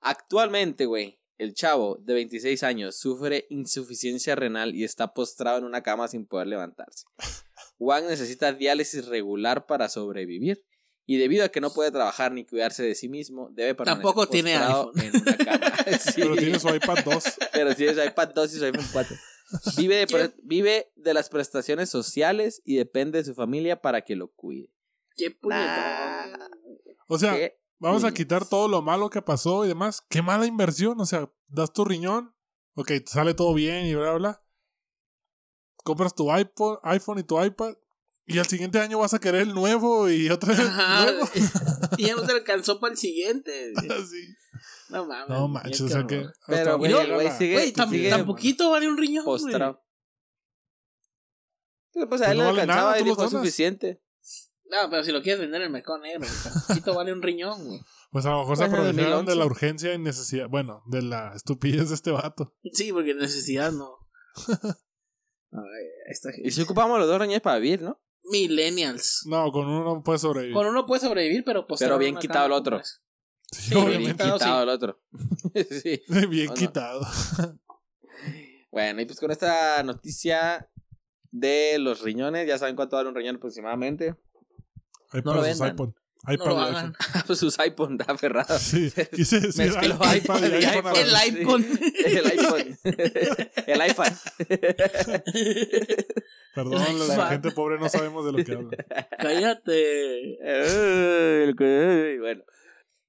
[0.00, 5.82] Actualmente, güey, el chavo de 26 años sufre insuficiencia renal y está postrado en una
[5.82, 7.06] cama sin poder levantarse.
[7.78, 10.64] Wang necesita diálisis regular para sobrevivir
[11.06, 14.26] y debido a que no puede trabajar ni cuidarse de sí mismo, debe permanecer Tampoco
[14.28, 15.14] tiene postrado iPhone.
[15.14, 15.76] en una cama.
[16.00, 17.24] Sí, Pero tiene su iPad 2.
[17.52, 19.16] pero tiene su iPad 2 y su iPhone 4.
[19.76, 24.16] Vive de, pre- vive de las prestaciones sociales y depende de su familia para que
[24.16, 24.70] lo cuide.
[25.16, 26.24] Qué Nah.
[26.32, 26.50] puñetón.
[27.08, 27.60] O sea, ¿Qué?
[27.78, 30.02] vamos a quitar todo lo malo que pasó y demás.
[30.08, 31.00] Qué mala inversión.
[31.00, 32.34] O sea, das tu riñón
[32.76, 34.40] Ok, te sale todo bien y bla, bla, bla.
[35.84, 37.74] Compras tu iPod, iPhone y tu iPad.
[38.26, 41.28] Y al siguiente año vas a querer el nuevo y otra vez Ajá, nuevo.
[41.98, 43.72] y ya no te alcanzó para el siguiente.
[43.90, 44.34] Así.
[44.88, 45.28] No mames.
[45.28, 46.26] No manches, o sea que.
[46.46, 49.24] Pero, güey, el güey sigue- Güey, tam- sigue tan poquito vale un riñón.
[49.24, 49.38] güey.
[49.42, 49.82] Postrado.
[51.92, 54.02] Pero pues a Pues él no le vale alcanzaba nada, y dijo suficiente.
[54.70, 57.22] No, pero si lo quieres vender en el mercado negro, güey, tan poquito vale un
[57.22, 57.80] riñón, güey.
[58.10, 59.36] Pues a lo mejor se Pues aprovecharon de 2011.
[59.36, 60.48] la urgencia y necesidad.
[60.48, 62.54] Bueno, de la estupidez de este vato.
[62.72, 63.98] Sí, porque necesidad no.
[65.52, 66.50] Ay, esta Y gente.
[66.50, 68.00] si ocupamos los dos riñones para vivir, ¿no?
[68.30, 69.22] Millennials.
[69.26, 70.54] No, con uno no puedes sobrevivir.
[70.54, 71.80] Con uno puede sobrevivir, pero pues.
[71.80, 72.80] Pero bien quitado el otro.
[72.84, 72.98] Sí,
[73.50, 74.12] sí, Bien obviamente.
[74.12, 74.62] quitado, quitado sí.
[74.62, 75.00] el otro.
[75.82, 76.02] sí.
[76.28, 77.06] Bien quitado.
[78.70, 80.68] Bueno, y pues con esta noticia
[81.30, 84.16] de los riñones, ya saben cuánto vale un riñón aproximadamente.
[85.12, 85.68] Ahí No lo sus vendan.
[85.76, 85.90] iPod.
[86.26, 86.96] No lo hagan.
[87.24, 88.58] Pues sus iPhone está aferrado.
[88.58, 90.96] Sí, quise decir Mezcló iPad, iPod y y iPhone.
[90.96, 91.66] El iPhone.
[92.04, 92.78] El iPhone.
[93.66, 94.14] El iPhone.
[96.54, 97.28] Perdón, la iPad.
[97.30, 98.70] gente pobre no sabemos de lo que habla.
[99.18, 100.38] Cállate.
[102.20, 102.44] Bueno.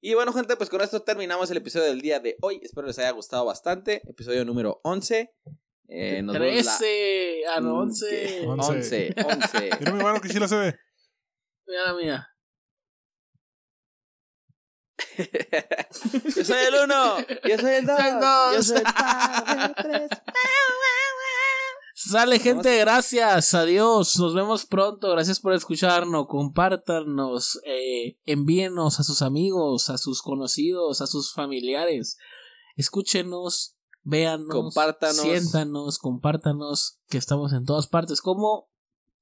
[0.01, 2.59] Y bueno, gente, pues con esto terminamos el episodio del día de hoy.
[2.63, 4.01] Espero les haya gustado bastante.
[4.07, 5.33] Episodio número 11.
[5.87, 8.09] Eh, nos vemos la- 13 a Mm, 11.
[8.09, 8.43] ¿qué?
[8.47, 8.71] Once.
[8.71, 9.15] 11.
[9.25, 9.69] 11.
[9.79, 10.79] Mira mi mano que sí la se ve.
[11.67, 12.29] Mira la mía.
[16.35, 17.17] Yo soy el 1.
[17.47, 17.97] Yo soy el 2.
[17.97, 18.55] Soy el dos.
[18.55, 20.09] Yo soy el par de tres.
[21.97, 29.21] Sale gente, gracias, adiós, nos vemos pronto, gracias por escucharnos, compártanos, eh, envíenos a sus
[29.21, 32.17] amigos, a sus conocidos, a sus familiares,
[32.75, 35.15] escúchenos, véanos, Compártanos.
[35.15, 38.69] siéntanos, compártanos, que estamos en todas partes como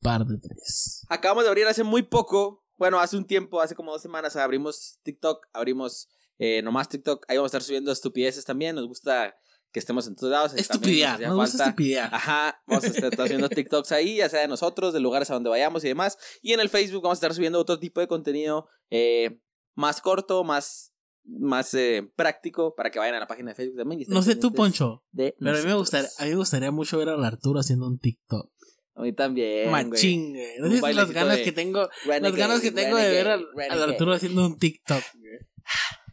[0.02, 1.06] par de tres.
[1.10, 2.66] Acabamos de abrir hace muy poco.
[2.78, 5.46] Bueno, hace un tiempo, hace como dos semanas, abrimos TikTok.
[5.54, 6.10] Abrimos
[6.40, 7.24] eh, nomás TikTok.
[7.28, 8.76] Ahí vamos a estar subiendo estupideces también.
[8.76, 9.36] Nos gusta
[9.74, 10.54] que estemos en todos lados.
[10.54, 12.16] Hacía nos gusta falta.
[12.16, 15.50] Ajá, vamos a estar haciendo TikToks ahí, ya sea de nosotros, de lugares a donde
[15.50, 16.18] vayamos y demás.
[16.42, 19.42] Y en el Facebook vamos a estar subiendo otro tipo de contenido eh,
[19.74, 20.94] más corto, más,
[21.26, 24.04] más eh, práctico, para que vayan a la página de Facebook también.
[24.08, 27.00] No sé tú, Poncho, de pero a mí, me gustaría, a mí me gustaría mucho
[27.00, 28.54] ver a Arturo haciendo un TikTok.
[28.96, 29.72] A mí también.
[29.72, 30.60] Machín, güey.
[30.60, 33.90] No sé las ganas que tengo, las ganas que tengo de ver al, al.
[33.90, 35.04] Arturo haciendo un TikTok.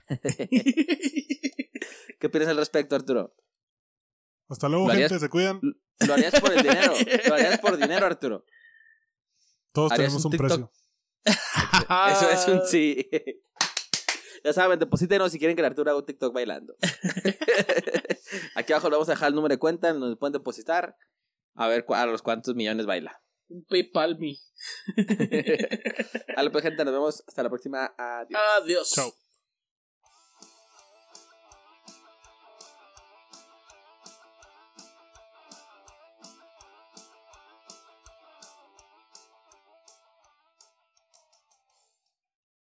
[2.18, 3.34] ¿Qué opinas al respecto, Arturo?
[4.50, 5.18] Hasta luego, gente.
[5.18, 5.60] Se cuidan.
[6.06, 6.92] ¿Lo harías por el dinero?
[7.28, 8.44] ¿Lo harías por dinero, Arturo?
[9.72, 10.72] Todos ¿Harías tenemos un precio.
[11.24, 13.08] Eso es un sí.
[14.42, 16.74] Ya saben, deposítenos si quieren que el Arturo haga un TikTok bailando.
[18.56, 20.96] Aquí abajo le vamos a dejar el número de cuenta, nos pueden depositar.
[21.54, 23.22] A ver a los cuántos millones baila.
[23.48, 24.36] Un PayPal me.
[26.36, 27.92] A la pues, gente, nos vemos hasta la próxima.
[27.98, 28.40] Adiós.
[28.58, 28.90] Adiós.
[28.92, 29.12] Chao.